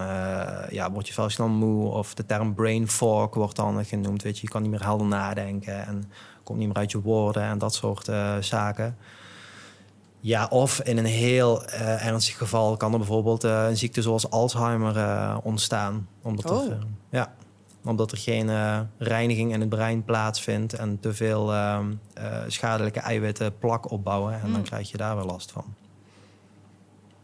[0.69, 4.23] ja, word je veel snel moe, of de term brain fog wordt dan genoemd.
[4.23, 6.11] Weet je, je kan niet meer helder nadenken en
[6.43, 8.97] komt niet meer uit je woorden en dat soort zaken.
[10.23, 14.29] Ja, of in een heel eh, ernstig geval kan er bijvoorbeeld eh, een ziekte zoals
[14.29, 16.07] Alzheimer eh, ontstaan.
[16.21, 16.65] Omdat, Oh.
[16.65, 16.77] er, eh,
[17.09, 17.33] ja,
[17.83, 18.49] omdat er geen
[18.97, 24.33] reiniging in het brein plaatsvindt en te veel ehm, eh, schadelijke eiwitten plak opbouwen.
[24.33, 24.63] En dan Hmm.
[24.63, 25.65] krijg je daar weer last van.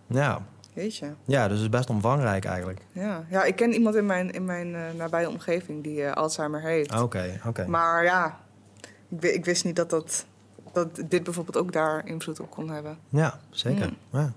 [0.08, 0.42] Ja,
[0.74, 1.12] Weet je.
[1.26, 2.82] ja dus het is best omvangrijk eigenlijk.
[2.92, 3.26] Ja.
[3.30, 7.02] ja, ik ken iemand in mijn, in mijn nabije omgeving die Alzheimer heeft.
[7.02, 7.68] Oké, oké.
[7.68, 8.40] Maar ja,
[9.10, 10.26] ik, ik wist niet dat, dat,
[10.86, 12.98] dat dit bijvoorbeeld ook daar invloed op kon hebben.
[13.10, 13.94] Ja, zeker.
[14.10, 14.20] Hmm.
[14.20, 14.34] Ja.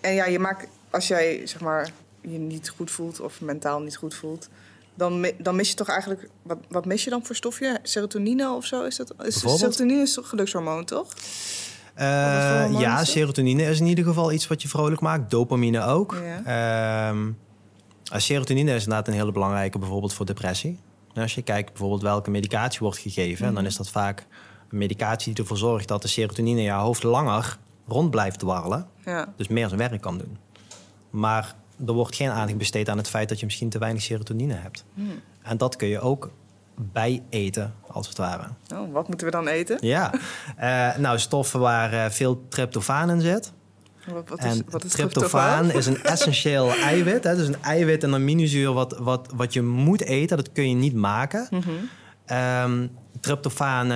[0.00, 1.90] En ja, je maakt, als jij zeg maar
[2.20, 4.48] je niet goed voelt of mentaal niet goed voelt,
[4.94, 7.78] dan, dan mis je toch eigenlijk, wat, wat mis je dan voor stofje?
[7.82, 8.84] Serotonine of zo?
[8.84, 11.08] Is dat, is serotonine is toch gelukshormoon, toch?
[11.94, 15.30] Eh, ja, serotonine is in ieder geval iets wat je vrolijk maakt.
[15.30, 16.16] Dopamine ook.
[16.44, 17.08] Ja.
[17.08, 17.30] Ehm,
[18.12, 20.78] eh, serotonine is inderdaad een hele belangrijke bijvoorbeeld voor depressie.
[21.14, 23.46] En als je kijkt bijvoorbeeld welke medicatie wordt gegeven...
[23.46, 23.54] Mhm.
[23.54, 24.26] dan is dat vaak
[24.70, 25.88] een medicatie die ervoor zorgt...
[25.88, 28.86] dat de serotonine in je hoofd langer rond blijft dwarrelen.
[29.04, 29.32] Ja.
[29.36, 30.38] Dus meer zijn werk kan doen.
[31.10, 31.54] Maar
[31.86, 33.28] er wordt geen aandacht besteed aan het feit...
[33.28, 34.84] dat je misschien te weinig serotonine hebt.
[34.94, 35.20] Hmm.
[35.42, 36.30] En dat kun je ook
[36.92, 38.48] bij eten, als het ware.
[38.74, 39.78] Oh, wat moeten we dan eten?
[39.80, 40.12] Ja,
[40.56, 43.52] Eh, nou stoffen waar eh, veel tryptofaan in zit.
[44.06, 47.24] Wat, wat is, en wat is tryptofaan is een essentieel eiwit.
[47.24, 47.36] Hè?
[47.36, 50.36] Dus een eiwit en aminozuur wat, wat, wat je moet eten.
[50.36, 51.48] Dat kun je niet maken.
[52.26, 52.86] Ehm,
[53.20, 53.92] tryptofaan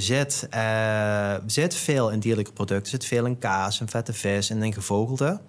[0.00, 2.90] zit, eh, zit veel in dierlijke producten.
[2.90, 5.40] zit veel in kaas, in vette vis en in gevogelte.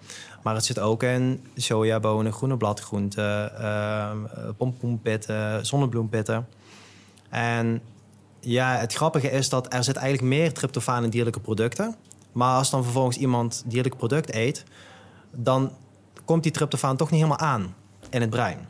[0.42, 4.10] Maar het zit ook in sojabonen, groene bladgroenten, eh,
[4.56, 6.46] pompoenpitten, zonnebloempitten.
[7.28, 7.80] En
[8.40, 11.94] ja, het grappige is dat er zit eigenlijk meer tryptofaan in dierlijke producten.
[12.32, 14.64] Maar als dan vervolgens iemand dierlijk product eet,
[15.30, 15.72] dan
[16.24, 17.74] komt die tryptofaan toch niet helemaal aan
[18.10, 18.68] in het brein.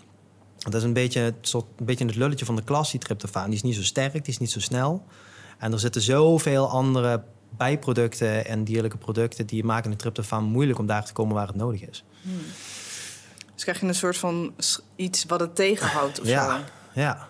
[0.60, 3.44] Dat is een beetje, het soort, een beetje het lulletje van de klas, die tryptofaan.
[3.46, 5.04] Die is niet zo sterk, die is niet zo snel.
[5.58, 7.22] En er zitten zoveel andere
[7.56, 9.46] bijproducten en dierlijke producten...
[9.46, 12.04] die maken de tryptofaan moeilijk om daar te komen waar het nodig is.
[13.54, 14.52] Dus krijg je een soort van
[14.96, 16.32] iets wat het tegenhoudt of zo.
[16.32, 17.28] Ja, ja.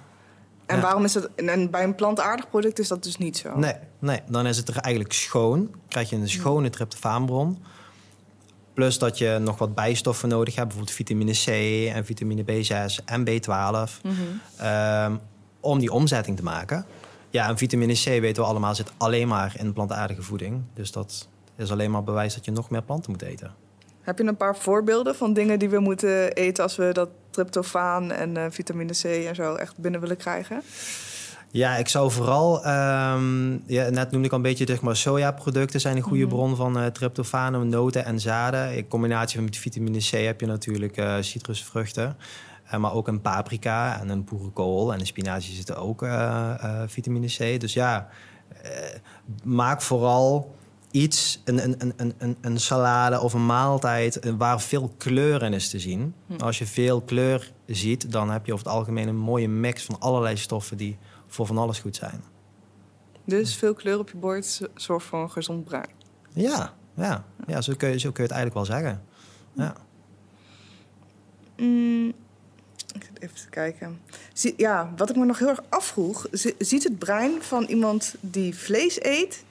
[0.66, 0.82] En Ja.
[0.82, 1.28] waarom is dat?
[1.36, 3.56] En bij een plantaardig product is dat dus niet zo.
[3.58, 5.74] Nee, nee, dan is het er eigenlijk schoon.
[5.88, 7.62] Krijg je een schone tryptofaanbron.
[8.74, 11.46] Plus dat je nog wat bijstoffen nodig hebt, bijvoorbeeld vitamine C
[11.94, 14.14] en vitamine B6 en B12, Mhm.
[14.56, 15.16] ehm,
[15.60, 16.84] om die omzetting te maken.
[17.30, 20.62] Ja, en vitamine C weten we allemaal zit alleen maar in plantaardige voeding.
[20.74, 23.54] Dus dat is alleen maar bewijs dat je nog meer planten moet eten.
[24.00, 28.10] Heb je een paar voorbeelden van dingen die we moeten eten als we dat tryptofaan
[28.12, 30.62] en eh, vitamine C en zo echt binnen willen krijgen?
[31.52, 35.80] Ja, ik zou vooral, ehm, ja, net noemde ik al een beetje, zeg maar, sojaproducten
[35.80, 36.34] zijn een goede Mhm.
[36.34, 38.76] bron van eh tryptofaan, noten en zaden.
[38.76, 42.16] In combinatie met vitamine C heb je natuurlijk eh, citrusvruchten,
[42.64, 46.06] eh, maar ook een paprika en een boerenkool en in spinazie zitten ook
[46.86, 47.60] vitamine C.
[47.60, 48.08] Dus ja,
[49.44, 50.54] maak vooral
[50.90, 55.52] iets, een, een, een- een, een, een salade of een maaltijd waar veel kleur in
[55.52, 56.14] is te zien.
[56.26, 56.42] Hm.
[56.42, 59.96] Als je veel kleur ziet, dan heb je over het algemeen een mooie mix van
[59.98, 60.98] allerlei stoffen die
[61.30, 62.22] voor van alles goed zijn.
[63.24, 65.88] Dus veel kleur op je bord zorgt voor een gezond bruin.
[66.32, 69.02] Ja, ja, ja zo, kun je, zo kun je het eigenlijk wel zeggen.
[69.52, 69.74] Ja.
[71.56, 72.08] Mm,
[72.94, 74.00] ik zit even te kijken.
[74.32, 76.26] Zie- ja, wat ik me nog heel erg afvroeg...
[76.32, 79.44] zi- ziet het brein van iemand die vlees eet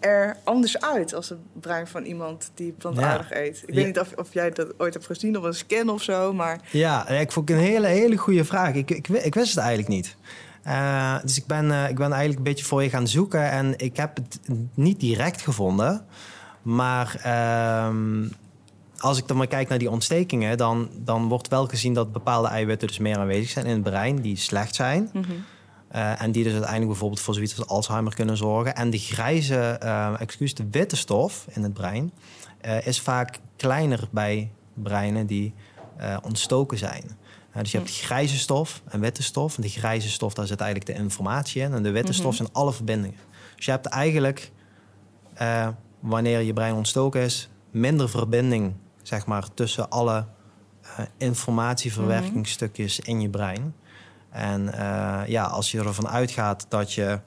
[0.00, 1.14] er anders uit...
[1.14, 3.62] als het brein van iemand die plantaardig eet?
[3.62, 3.74] Ik Ja.
[3.74, 6.60] weet niet of, of jij dat ooit hebt gezien op een scan of zo, maar...
[6.70, 8.74] Ja, ik vond het een hele, hele goede vraag.
[8.74, 10.16] Ik, ik, ik wist het eigenlijk niet.
[10.62, 13.78] Eh, dus ik ben, eh, ik ben eigenlijk een beetje voor je gaan zoeken en
[13.78, 14.40] ik heb het
[14.74, 16.06] niet direct gevonden.
[16.62, 18.28] Maar ehm,
[18.98, 22.48] als ik dan maar kijk naar die ontstekingen, dan, dan wordt wel gezien dat bepaalde
[22.48, 25.10] eiwitten dus meer aanwezig zijn in het brein, die slecht zijn.
[25.12, 25.24] Mhm.
[25.88, 28.74] Eh, en die dus uiteindelijk bijvoorbeeld voor zoiets als Alzheimer kunnen zorgen.
[28.74, 29.56] En de grijze,
[30.18, 32.12] excuus, de witte stof in het brein
[32.84, 35.54] is vaak kleiner bij breinen die
[36.22, 37.04] ontstoken zijn.
[37.60, 39.56] Dus je hebt grijze stof en witte stof.
[39.56, 41.72] En de grijze stof, daar zit eigenlijk de informatie in.
[41.72, 42.20] En de witte Mhm.
[42.20, 43.18] stof zijn alle verbindingen.
[43.56, 44.52] Dus je hebt eigenlijk,
[45.34, 45.68] eh,
[46.00, 50.26] wanneer je brein ontstoken is, minder verbinding zeg maar, tussen alle
[50.96, 53.74] eh, informatieverwerkingsstukjes in je brein.
[54.30, 57.20] En eh, ja, als je ervan uitgaat dat je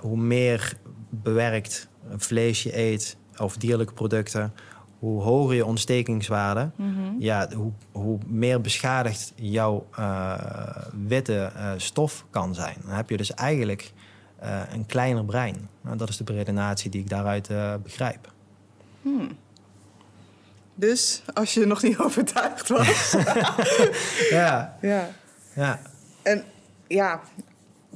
[0.00, 0.76] hoe meer
[1.10, 4.52] bewerkt vlees je eet of dierlijke producten,
[4.98, 7.00] hoe hoger je ontstekingswaarde, Mhm.
[7.18, 10.34] ja, hoe, hoe meer beschadigd jouw eh,
[11.06, 12.76] witte eh, stof kan zijn.
[12.84, 13.92] Dan heb je dus eigenlijk
[14.38, 15.68] eh, een kleiner brein.
[15.80, 17.48] Nou, dat is de redenatie die ik daaruit
[17.82, 18.32] begrijp.
[19.02, 19.36] Hmm.
[20.74, 23.16] Dus als je nog niet overtuigd was.
[24.30, 25.08] Ja, ja.
[25.54, 25.80] ja.
[26.22, 26.44] En
[26.86, 27.20] ja,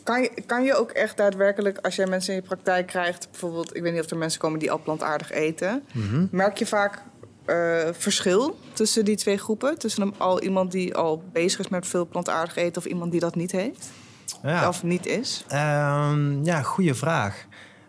[0.02, 3.76] kan je, kan je ook echt daadwerkelijk, als jij mensen in je praktijk krijgt, bijvoorbeeld,
[3.76, 6.26] ik weet niet of er mensen komen die al plantaardig eten, Mhm.
[6.30, 7.02] merk je vaak
[7.44, 9.78] eh, verschil tussen die twee groepen?
[9.78, 13.20] Tussen een, al iemand die al bezig is met veel plantaardig eten of iemand die
[13.20, 13.90] dat niet heeft?
[14.42, 14.68] ja.
[14.68, 15.44] Of niet is?
[15.48, 17.46] Ehm, ja, goede vraag.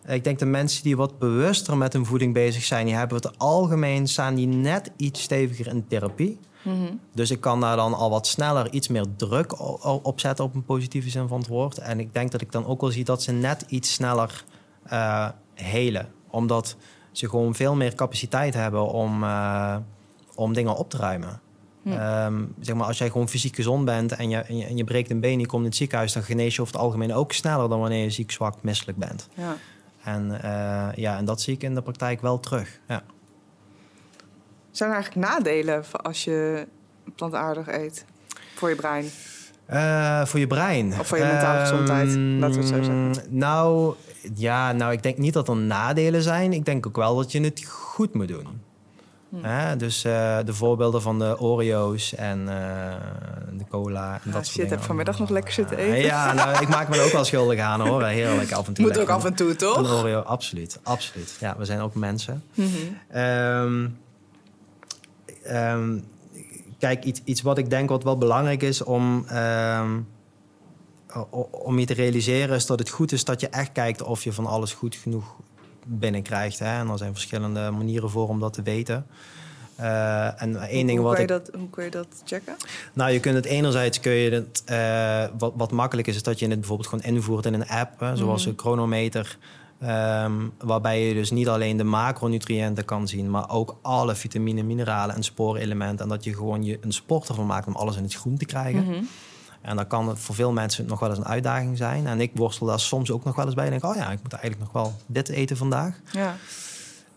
[0.08, 3.38] Ik denk de mensen die wat bewuster met hun voeding bezig zijn, die hebben het
[3.40, 6.40] algemeen staan die net iets steviger in therapie.
[6.64, 6.94] Mhm.
[7.14, 9.60] Dus ik kan daar dan al wat sneller iets meer druk
[10.06, 11.78] op zetten op een positieve zin van het woord.
[11.78, 14.44] En ik denk dat ik dan ook wel zie dat ze net iets sneller
[14.84, 16.08] eh helen.
[16.30, 16.76] Omdat
[17.12, 19.76] ze gewoon veel meer capaciteit hebben om, eh,
[20.36, 21.42] om dingen op te ruimen.
[21.84, 21.92] Hm.
[21.92, 24.84] Ehm, zeg maar, als jij gewoon fysiek gezond bent en je, en, je, en je
[24.84, 27.32] breekt een been, je komt in het ziekenhuis, dan genees je over het algemeen ook
[27.32, 29.30] sneller dan wanneer je ziek, zwak, misselijk bent.
[29.34, 29.56] Ja.
[30.04, 32.80] En, eh, ja, en dat zie ik in de praktijk wel terug.
[32.88, 33.04] Ja.
[34.74, 36.68] Zijn er eigenlijk nadelen als je
[37.16, 38.06] plantaardig eet
[38.56, 39.06] voor je brein?
[39.66, 41.00] Eh, voor je brein.
[41.00, 43.16] Of voor je mentale gezondheid, Ehm, laten we het zo zeggen.
[43.30, 43.96] Nou,
[44.36, 46.54] ja, nou, ik denk niet dat er nadelen zijn.
[46.54, 48.62] Ik denk ook wel dat je het goed moet doen.
[49.30, 49.78] Hm.
[49.78, 52.56] Dus eh, de voorbeelden van de Oreo's en eh,
[53.58, 54.14] de cola.
[54.14, 56.00] En dat soort shit, dingen heb vanmiddag nog lekker zitten eten.
[56.00, 58.04] Ja, nou, ik maak me er ook wel schuldig aan hoor.
[58.04, 58.86] Heerlijk af en toe.
[58.88, 60.02] Moet ook af en toe, Een toch?
[60.02, 60.80] Oreo, absoluut.
[60.84, 61.36] Absoluut.
[61.40, 62.44] Ja, we zijn ook mensen.
[63.12, 63.88] Ehm,
[65.44, 66.00] ehm,
[66.80, 70.00] kijk, iets, iets wat ik denk wat wel belangrijk is om, ehm,
[71.52, 72.56] om je te realiseren...
[72.56, 75.36] is dat het goed is dat je echt kijkt of je van alles goed genoeg
[75.86, 76.60] binnenkrijgt.
[76.60, 76.80] Hè?
[76.80, 79.06] En er zijn verschillende manieren voor om dat te weten.
[79.76, 81.22] Eh, en één ding hoe, wat ik...
[81.22, 82.56] je dat, hoe kun je dat checken?
[82.94, 86.40] Nou, je kunt het enerzijds kun je het, eh, wat, wat makkelijk is, is dat
[86.40, 88.50] je het bijvoorbeeld gewoon invoert in een app, hè, zoals Mhm.
[88.50, 89.38] een chronometer.
[89.84, 95.16] Ehm, waarbij je dus niet alleen de macronutriënten kan zien, maar ook alle vitamine, mineralen
[95.16, 96.06] en spoorelementen.
[96.06, 98.46] En dat je gewoon je een sport ervan maakt om alles in het groen te
[98.46, 98.84] krijgen.
[98.84, 99.04] Mhm.
[99.62, 102.08] En dan kan voor veel mensen nog wel eens een uitdaging zijn.
[102.08, 103.66] En ik worstel daar soms ook nog wel eens bij.
[103.66, 106.00] En denk, oh ja, ik moet eigenlijk nog wel dit eten vandaag.
[106.12, 106.36] Ja.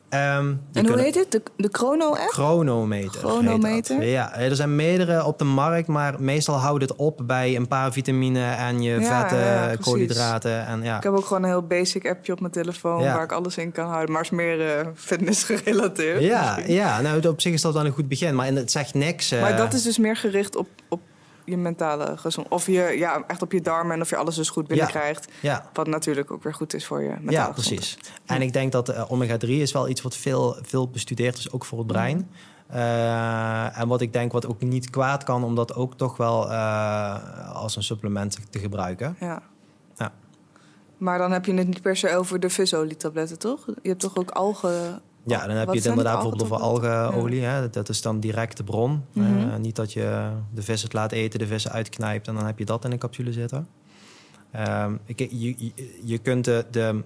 [0.09, 1.31] Ehm, En hoe heet het?
[1.33, 2.31] De, de Chrono-app?
[2.31, 3.21] Chronometer.
[3.21, 3.97] Chronometer?
[3.99, 4.09] dat.
[4.09, 7.93] Ja, er zijn meerdere op de markt, maar meestal houdt het op bij een paar
[7.93, 9.85] vitamine en je Ja, vetten, ja, precies.
[9.85, 10.67] koolhydraten.
[10.67, 10.97] En ja.
[10.97, 13.15] Ik heb ook gewoon een heel basic appje op mijn telefoon Ja.
[13.15, 14.13] waar ik alles in kan houden.
[14.13, 16.23] Maar het is meer eh, fitness gerelateerd.
[16.23, 16.75] Ja, misschien.
[16.75, 19.31] ja, nou op zich is dat wel een goed begin, maar het zegt niks.
[19.31, 21.01] eh, Maar dat is dus meer gericht op, op
[21.47, 22.61] je mentale gezondheid.
[22.61, 25.33] Of je, ja, echt op je darmen en of je alles dus goed binnenkrijgt.
[25.41, 27.77] Ja, Wat natuurlijk ook weer goed is voor je mentale ja gezondheid.
[27.77, 27.99] precies.
[28.27, 31.65] En ik denk dat eh, omega-3 is wel iets wat veel, veel bestudeerd is, ook
[31.65, 32.31] voor het brein.
[32.67, 36.51] Eh, en wat ik denk wat ook niet kwaad kan, om dat ook toch wel
[36.51, 39.17] eh, als een supplement te gebruiken.
[39.21, 39.43] Ja.
[39.97, 40.13] Ja.
[40.97, 43.67] Maar dan heb je het niet per se over de visolie-tabletten, toch?
[43.83, 45.01] Je hebt toch ook algen...
[45.27, 47.43] Ja, dan heb Wat je het inderdaad bijvoorbeeld over algenolie.
[47.43, 47.70] Hè?
[47.70, 49.05] Dat is dan direct de bron.
[49.12, 49.49] Mhm.
[49.49, 52.59] Eh, niet dat je de vis het laat eten, de vis uitknijpt en dan heb
[52.59, 53.68] je dat in een capsule zitten.
[54.51, 55.72] Ehm, ik, je, je,
[56.05, 57.03] je kunt de, de,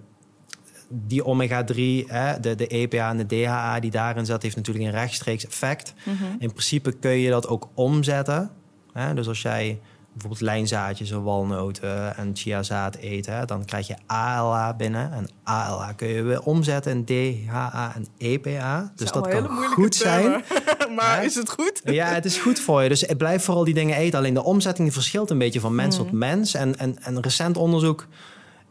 [0.89, 4.93] die omega-3, hè, de, de EPA en de DHA die daarin zit, heeft natuurlijk een
[4.93, 5.95] rechtstreeks effect.
[6.05, 6.25] Mhm.
[6.39, 8.51] In principe kun je dat ook omzetten.
[8.93, 9.15] Hè?
[9.15, 9.81] Dus als jij
[10.13, 15.13] bijvoorbeeld lijnzaadjes en walnoten en chiazaad hè, dan krijg je ALA binnen.
[15.13, 18.93] En ALA kun je weer omzetten in DHA en EPA.
[18.97, 20.43] Dus dat kan goed zijn.
[20.97, 21.81] maar is het goed?
[21.85, 22.89] Ja, het is goed voor je.
[22.89, 24.19] Dus blijf vooral die dingen eten.
[24.19, 26.05] Alleen de omzetting die verschilt een beetje van mens Mhm.
[26.05, 26.55] tot mens.
[26.55, 28.07] En, en, en recent onderzoek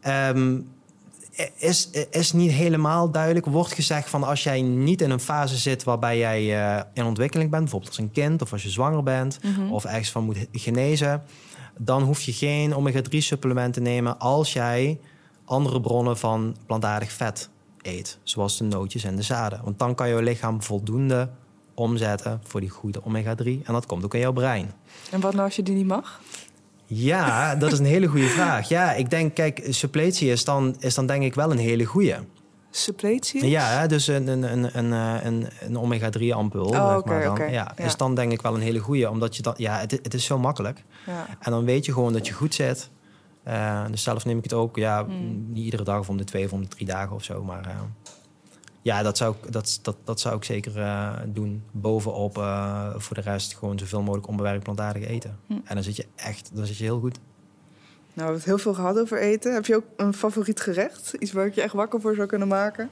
[0.00, 0.60] ehm,
[1.56, 3.46] is, is niet helemaal duidelijk.
[3.46, 7.50] Wordt gezegd van als jij niet in een fase zit waarbij jij eh, in ontwikkeling
[7.50, 9.72] bent, bijvoorbeeld als een kind of als je zwanger bent Mhm.
[9.72, 11.22] of ergens van moet genezen,
[11.78, 15.00] dan hoef je geen omega-3 supplement te nemen als jij
[15.44, 17.48] andere bronnen van plantaardig vet
[17.82, 19.60] eet, zoals de nootjes en de zaden.
[19.64, 21.28] Want dan kan jouw lichaam voldoende
[21.74, 24.70] omzetten voor die goede omega-3 en dat komt ook in jouw brein.
[25.10, 26.20] En wat nou als je die niet mag?
[26.92, 28.68] Ja, dat is een hele goede vraag.
[28.68, 32.18] Ja, ik denk, kijk, suppletie is dan, is dan denk ik wel een hele goede.
[32.70, 33.48] Suppletie?
[33.48, 36.64] Ja, dus een, een, een, een, eh, een, een omega-3 ampul.
[36.64, 37.38] Oh, zeg maar dan.
[37.38, 37.84] Ja, Ja.
[37.84, 39.10] is dan denk ik wel een hele goede.
[39.10, 40.84] Omdat je dan, ja, het, het is zo makkelijk.
[41.06, 41.26] Ja.
[41.40, 42.90] En dan weet je gewoon dat je goed zit.
[43.42, 45.46] Eh, dus zelf neem ik het ook, ja, Hmm.
[45.48, 47.42] niet iedere dag of om de twee of om de drie dagen of zo.
[47.44, 47.70] Maar eh,
[48.82, 51.62] ja, dat zou, ik, dat, dat, dat zou ik zeker eh, doen.
[51.70, 55.38] Bovenop eh, voor de rest gewoon zoveel mogelijk onbewerkt plantaardig eten.
[55.46, 55.52] Hm.
[55.52, 57.18] En dan zit je echt, dan zit je heel goed.
[58.14, 59.54] Nou, we hebben het heel veel gehad over eten.
[59.54, 61.12] Heb je ook een favoriet gerecht?
[61.18, 62.90] Iets waar ik je echt wakker voor zou kunnen maken?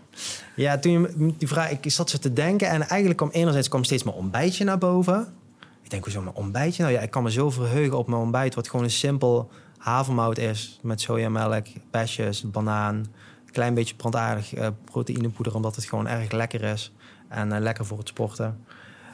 [0.57, 3.85] Ja, toen je die vraag, ik zat zo te denken en eigenlijk kwam enerzijds kwam
[3.85, 5.35] steeds mijn ontbijtje naar boven.
[5.83, 6.83] Ik denk, hoezo mijn ontbijtje?
[6.83, 10.39] Nou ja, ik kan me zo verheugen op mijn ontbijt, wat gewoon een simpel havermout
[10.39, 13.07] is met sojamelk, besjes, banaan,
[13.51, 16.93] klein beetje plantaardig eh, proteïnepoeder, omdat het gewoon erg lekker is
[17.29, 18.65] en eh, lekker voor het sporten.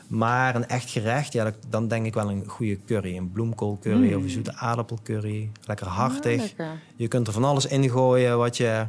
[0.08, 3.16] Maar een echt gerecht, ja, dan denk ik wel een goede curry.
[3.16, 4.16] Een bloemkoolcurry Mm.
[4.16, 5.50] of een zoete aardappelcurry.
[5.66, 6.34] Lekker hartig.
[6.34, 6.80] Ja, lekker.
[6.96, 8.86] Je kunt er van alles in gooien wat je,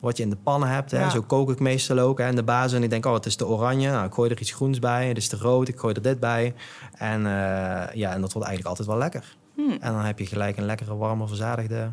[0.00, 0.90] wat je in de pan hebt.
[0.90, 0.98] Hè.
[1.00, 1.10] Ja.
[1.10, 2.18] Zo kook ik meestal ook.
[2.18, 2.28] Hè.
[2.28, 3.90] In de basis en ik denk, oh, het is de oranje.
[3.90, 5.08] Nou, ik gooi er iets groens bij.
[5.08, 5.68] Het is de rood.
[5.68, 6.54] Ik gooi er dit bij.
[6.94, 9.36] En, eh, ja, en dat wordt eigenlijk altijd wel lekker.
[9.54, 9.76] Hmm.
[9.80, 11.90] En dan heb je gelijk een lekkere, warme, verzadigde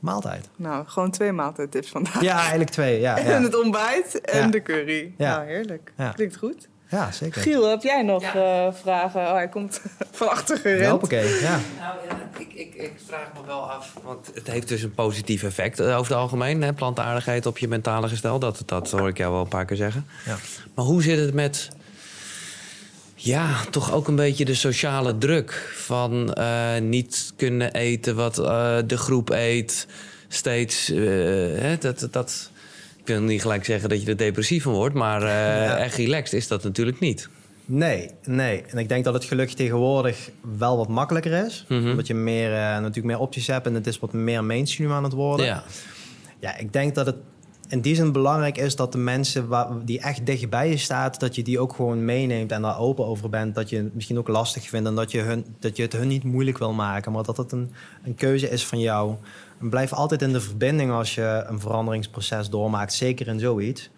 [0.00, 0.48] maaltijd.
[0.56, 2.20] Nou, gewoon twee maaltijdtips vandaag.
[2.20, 3.00] Ja, eigenlijk twee.
[3.00, 3.42] Ja, En ja.
[3.42, 4.46] het ontbijt en Ja.
[4.46, 5.12] de curry.
[5.18, 5.36] Ja.
[5.36, 5.92] Nou, heerlijk.
[5.96, 6.10] Ja.
[6.10, 6.68] Klinkt goed.
[6.88, 7.42] ja zeker.
[7.42, 9.20] Giel, heb jij nog eh, vragen?
[9.20, 9.80] Oh, hij komt
[10.10, 10.90] van achter gerend.
[10.90, 11.58] Hoppakee, ja.
[11.78, 15.42] Nou ja, ik, ik, ik vraag me wel af, want het heeft dus een positief
[15.42, 16.62] effect eh, over het algemeen.
[16.62, 19.76] Hè, plantaardigheid op je mentale gestel, dat, dat hoor ik jou wel een paar keer
[19.76, 20.06] zeggen.
[20.26, 20.36] Ja.
[20.74, 21.68] Maar hoe zit het met,
[23.20, 28.76] ja, toch ook een beetje de sociale druk van eh, niet kunnen eten wat eh,
[28.86, 29.86] de groep eet,
[30.28, 30.98] steeds, eh,
[31.60, 32.50] hè, dat, dat-
[32.96, 35.76] ik wil niet gelijk zeggen dat je er depressief van wordt, maar Ja.
[35.76, 37.28] echt relaxed is dat natuurlijk niet.
[37.64, 38.62] Nee, nee.
[38.68, 41.64] En ik denk dat het gelukkig tegenwoordig wel wat makkelijker is.
[41.68, 41.90] Mhm.
[41.90, 45.12] Omdat je meer, natuurlijk meer opties hebt en het is wat meer mainstream aan het
[45.12, 45.46] worden.
[45.46, 45.64] Ja.
[46.40, 47.16] Ja, ik denk dat het
[47.68, 51.34] in die zin belangrijk is dat de mensen waar, die echt dichtbij je staat, dat
[51.34, 53.54] je die ook gewoon meeneemt en daar open over bent.
[53.54, 56.08] Dat je het misschien ook lastig vindt en dat je, hun, dat je het hun
[56.08, 57.72] niet moeilijk wil maken, maar dat het een,
[58.04, 59.14] een keuze is van jou.
[59.60, 63.90] En blijf altijd in de verbinding als je een veranderingsproces doormaakt, zeker in zoiets.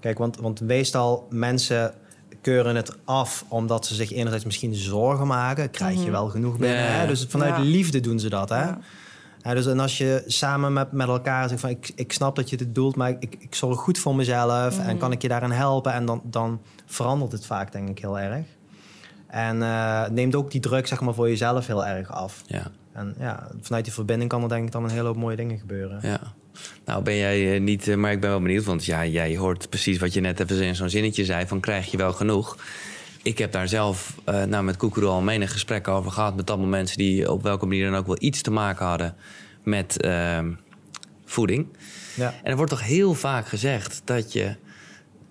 [0.00, 1.94] Kijk, want, want meestal mensen
[2.40, 5.70] keuren het af omdat ze zich enerzijds misschien zorgen maken.
[5.70, 6.10] Krijg je Mhm.
[6.10, 6.78] wel genoeg binnen.
[6.78, 6.90] Ja, ja.
[7.00, 7.06] Hè?
[7.06, 7.62] Dus vanuit Ja.
[7.62, 8.48] liefde doen ze dat.
[8.48, 8.62] Hè?
[8.62, 8.78] Ja.
[9.44, 12.50] Ja, dus en als je samen met, met elkaar zegt van ik, ik snap dat
[12.50, 14.96] je dit doelt, maar ik, ik zorg goed voor mezelf en Mhm.
[14.96, 15.92] kan ik je daarin helpen.
[15.92, 18.44] En dan, dan verandert het vaak denk ik heel erg.
[19.26, 22.42] En eh, neemt ook die druk zeg maar, voor jezelf heel erg af.
[22.46, 22.70] Ja.
[22.92, 25.58] En ja, vanuit die verbinding kan er denk ik dan een hele hoop mooie dingen
[25.58, 25.98] gebeuren.
[26.02, 26.20] Ja.
[26.84, 29.68] Nou ben jij eh, niet, eh, maar ik ben wel benieuwd, want ja, jij hoort
[29.68, 32.56] precies wat je net even in zo'n zinnetje zei: van krijg je wel genoeg?
[33.22, 36.68] Ik heb daar zelf eh, nou, met Koekeroe al menig gesprek over gehad met allemaal
[36.68, 39.14] mensen die op welke manier dan ook wel iets te maken hadden
[39.62, 40.52] met ehm,
[41.24, 41.66] voeding.
[42.14, 42.34] Ja.
[42.42, 44.56] En er wordt toch heel vaak gezegd dat je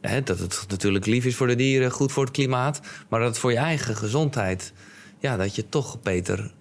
[0.02, 2.82] hè, dat het natuurlijk lief is voor de dieren, goed voor het klimaat.
[3.10, 4.74] Maar dat het voor je eigen gezondheid,
[5.20, 6.52] ja, dat je toch beter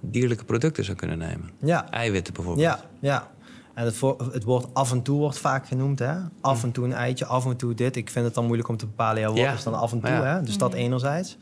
[0.00, 1.50] dierlijke producten zou kunnen nemen.
[1.60, 2.66] Ja, Eiwitten bijvoorbeeld.
[2.66, 3.30] ja, ja.
[3.74, 5.98] En het, voor, het woord af en toe wordt vaak genoemd.
[5.98, 6.14] Hè?
[6.40, 7.96] Af en toe een eitje, af en toe dit.
[7.96, 9.52] Ik vind het dan moeilijk om te bepalen, ja, wat Ja.
[9.52, 10.10] is dan af en toe?
[10.10, 10.24] Ja.
[10.24, 10.42] Hè?
[10.42, 11.36] Dus dat enerzijds.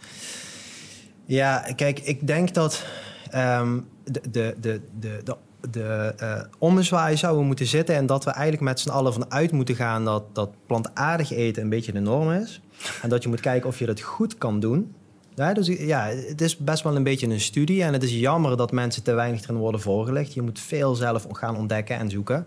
[1.24, 2.84] Ja, kijk, ik denk dat
[3.30, 5.36] ehm, de, de, de, de, de,
[5.70, 7.94] de eh, ommezwaai zou moeten zitten...
[7.94, 10.04] en dat we eigenlijk met z'n allen vanuit moeten gaan...
[10.04, 12.60] Dat, dat plantaardig eten een beetje de norm is.
[13.02, 14.94] En dat je moet kijken of je dat goed kan doen...
[15.39, 17.82] Ja, dus ja, het is best wel een beetje een studie.
[17.82, 20.34] En het is jammer dat mensen te weinig erin worden voorgelegd.
[20.34, 22.47] Je moet veel zelf gaan ontdekken en zoeken.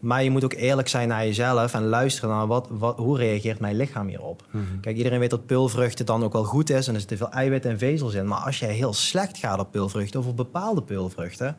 [0.00, 3.60] Maar je moet ook eerlijk zijn naar jezelf en luisteren naar wat, wat, hoe reageert
[3.60, 4.44] mijn lichaam hierop.
[4.80, 7.64] Kijk, iedereen weet dat peulvruchten dan ook wel goed is en er zitten veel eiwit
[7.64, 8.26] en vezels in.
[8.26, 11.56] Maar als jij heel slecht gaat op peulvruchten of op bepaalde peulvruchten,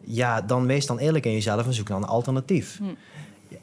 [0.00, 2.80] ja, dan wees dan eerlijk in jezelf en zoek dan een alternatief.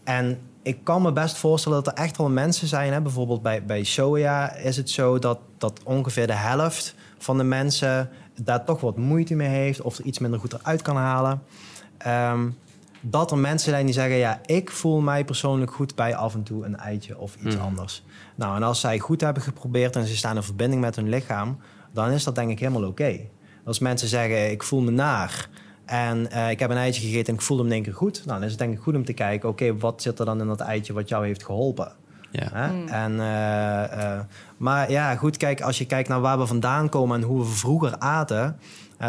[0.04, 2.94] En ik kan me best voorstellen dat er echt wel mensen zijn.
[2.94, 3.02] Hè?
[3.02, 8.10] Bijvoorbeeld bij, bij soja is het zo dat, dat ongeveer de helft van de mensen
[8.44, 11.42] daar toch wat moeite mee heeft of er iets minder goed eruit kan halen.
[11.98, 12.50] Ehm,
[13.02, 16.44] dat er mensen zijn die zeggen: Ja, ik voel mij persoonlijk goed bij af en
[16.44, 17.66] toe een eitje of iets Mhm.
[17.66, 18.04] anders.
[18.36, 21.58] Nou, en als zij goed hebben geprobeerd en ze staan in verbinding met hun lichaam,
[21.94, 23.20] dan is dat denk ik helemaal oké.
[23.66, 25.50] Als mensen zeggen: Ik voel me naar.
[25.92, 28.22] En eh, ik heb een eitje gegeten en ik voelde me in één keer goed.
[28.26, 29.50] Nou, dan is het denk ik goed om te kijken...
[29.50, 31.92] oké, wat zit er dan in dat eitje wat jou heeft geholpen?
[32.32, 32.48] Ja.
[32.54, 32.86] Hè?
[32.86, 34.20] En, eh, eh,
[34.58, 37.22] maar ja, goed, kijk, als je kijkt naar waar we vandaan komen...
[37.22, 38.58] en hoe we vroeger aten...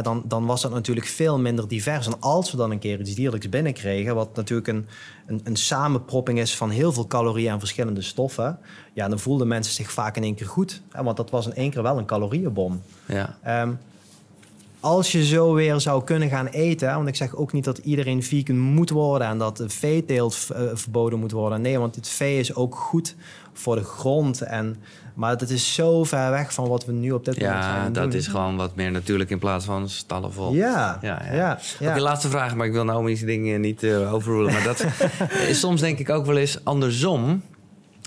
[0.03, 2.07] dan, dan was dat natuurlijk veel minder divers.
[2.07, 4.15] En als we dan een keer iets dierlijks binnenkregen...
[4.15, 4.87] wat natuurlijk een,
[5.27, 7.53] een, een samenpropping is van heel veel calorieën...
[7.53, 8.59] en verschillende stoffen...
[8.93, 10.83] ja, dan voelden mensen zich vaak in één keer goed.
[10.91, 11.03] Hè?
[11.03, 12.83] Want dat was in één keer wel een calorieënbom.
[13.07, 13.37] Ja.
[13.43, 13.73] Ehm,
[14.83, 18.23] als je zo weer zou kunnen gaan eten, want ik zeg ook niet dat iedereen
[18.23, 21.61] vegan moet worden en dat de veeteelt eh, verboden moet worden.
[21.61, 23.15] Nee, want het vee is ook goed
[23.53, 24.41] voor de grond.
[24.41, 24.77] En,
[25.15, 27.77] maar het is zo ver weg van wat we nu op dit moment zijn.
[27.77, 28.13] Ja, dat doen.
[28.21, 30.53] is gewoon wat meer natuurlijk in plaats van stallen vol.
[30.53, 31.59] Ja, Ja, ja, ja.
[31.79, 31.91] ja.
[31.91, 34.53] Oké, laatste vraag, maar ik wil Naomi's dingen niet uh, overrulen.
[34.53, 34.87] Maar dat
[35.49, 37.43] is soms denk ik ook wel eens andersom.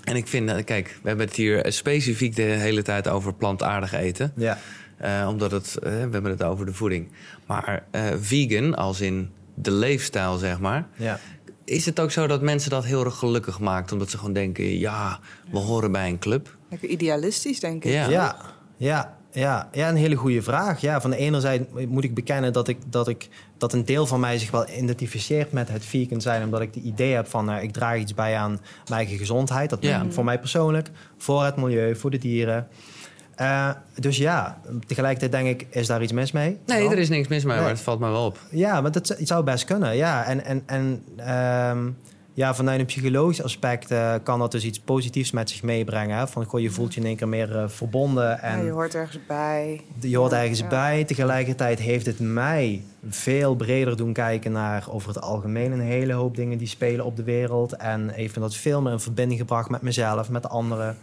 [0.03, 3.93] En ik vind, eh, kijk, we hebben het hier specifiek de hele tijd over plantaardig
[3.93, 4.31] eten.
[4.35, 4.57] ja.
[5.01, 7.11] Uh, omdat het, uh, we hebben het over de voeding.
[7.45, 10.87] Maar uh, vegan, als in de leefstijl, zeg maar.
[10.97, 11.19] ja.
[11.65, 13.91] Is het ook zo dat mensen dat heel erg gelukkig maakt?
[13.91, 15.19] Omdat ze gewoon denken, ja,
[15.51, 16.57] we horen bij een club.
[16.69, 17.91] Lekker idealistisch, denk ik.
[17.91, 18.09] Ja.
[18.09, 18.35] Ja,
[18.77, 20.81] ja, ja, ja, een hele goede vraag.
[20.81, 24.05] Ja, van de ene zijde moet ik bekennen dat, ik, dat, ik, dat een deel
[24.07, 26.43] van mij zich wel identificeert met het vegan zijn.
[26.43, 29.69] Omdat ik het idee heb van uh, ik draag iets bij aan mijn eigen gezondheid.
[29.69, 30.05] Dat Ja.
[30.09, 32.67] voor mij persoonlijk, voor het milieu, voor de dieren.
[33.41, 33.69] Uh,
[33.99, 34.57] dus ja,
[34.87, 36.57] tegelijkertijd denk ik, is daar iets mis mee?
[36.65, 36.91] Nee, Dan?
[36.91, 37.61] er is niks mis mee, Nee.
[37.63, 38.39] maar het valt me wel op.
[38.49, 39.95] Ja, maar dat zou best kunnen.
[39.95, 41.89] Ja, en, en, en ehm,
[42.33, 46.17] ja, vanuit een psychologisch aspect eh, kan dat dus iets positiefs met zich meebrengen.
[46.17, 46.27] Hè?
[46.27, 48.41] Van, goh, je voelt je in één keer meer eh, verbonden.
[48.41, 49.81] En Ja, je hoort ergens bij.
[49.99, 50.67] je hoort ergens ja.
[50.67, 51.03] bij.
[51.03, 56.35] Tegelijkertijd heeft het mij veel breder doen kijken naar over het algemeen een hele hoop
[56.35, 57.75] dingen die spelen op de wereld.
[57.75, 60.97] En heeft me dat veel meer in verbinding gebracht met mezelf, met de anderen.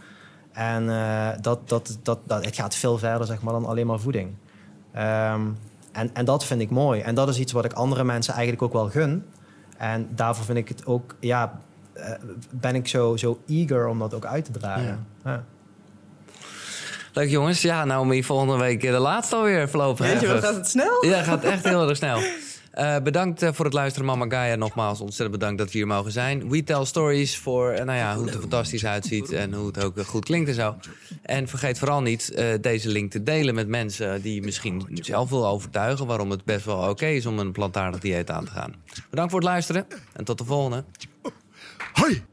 [0.53, 3.99] En eh, dat, dat, dat, dat, het gaat veel verder zeg maar, dan alleen maar
[3.99, 4.33] voeding.
[4.93, 5.41] Ehm,
[5.91, 7.01] en, en dat vind ik mooi.
[7.01, 9.25] En dat is iets wat ik andere mensen eigenlijk ook wel gun.
[9.77, 11.59] En daarvoor vind ik het ook, ja,
[11.93, 12.11] eh,
[12.49, 15.07] ben ik zo, zo eager om dat ook uit te dragen.
[15.23, 15.43] Ja.
[17.13, 17.61] Leuk jongens.
[17.61, 20.05] Ja, Naomi, volgende week eh, de laatste alweer voorlopig.
[20.05, 21.05] Weet je, wat gaat het snel?
[21.05, 22.19] Ja, gaat echt heel erg snel.
[22.73, 24.55] Eh, bedankt eh, voor het luisteren, Mama Gaia.
[24.55, 26.49] Nogmaals, ontzettend bedankt dat we hier mogen zijn.
[26.49, 29.83] We tell stories voor eh, nou ja, hoe het er fantastisch uitziet en hoe het
[29.83, 30.75] ook goed klinkt en zo.
[31.21, 36.05] En vergeet vooral niet deze link te delen met mensen die misschien zelf wil overtuigen
[36.05, 38.75] waarom het best wel oké is om een plantaardig dieet aan te gaan.
[39.09, 40.83] Bedankt voor het luisteren en tot de volgende.
[41.93, 42.32] Hoi!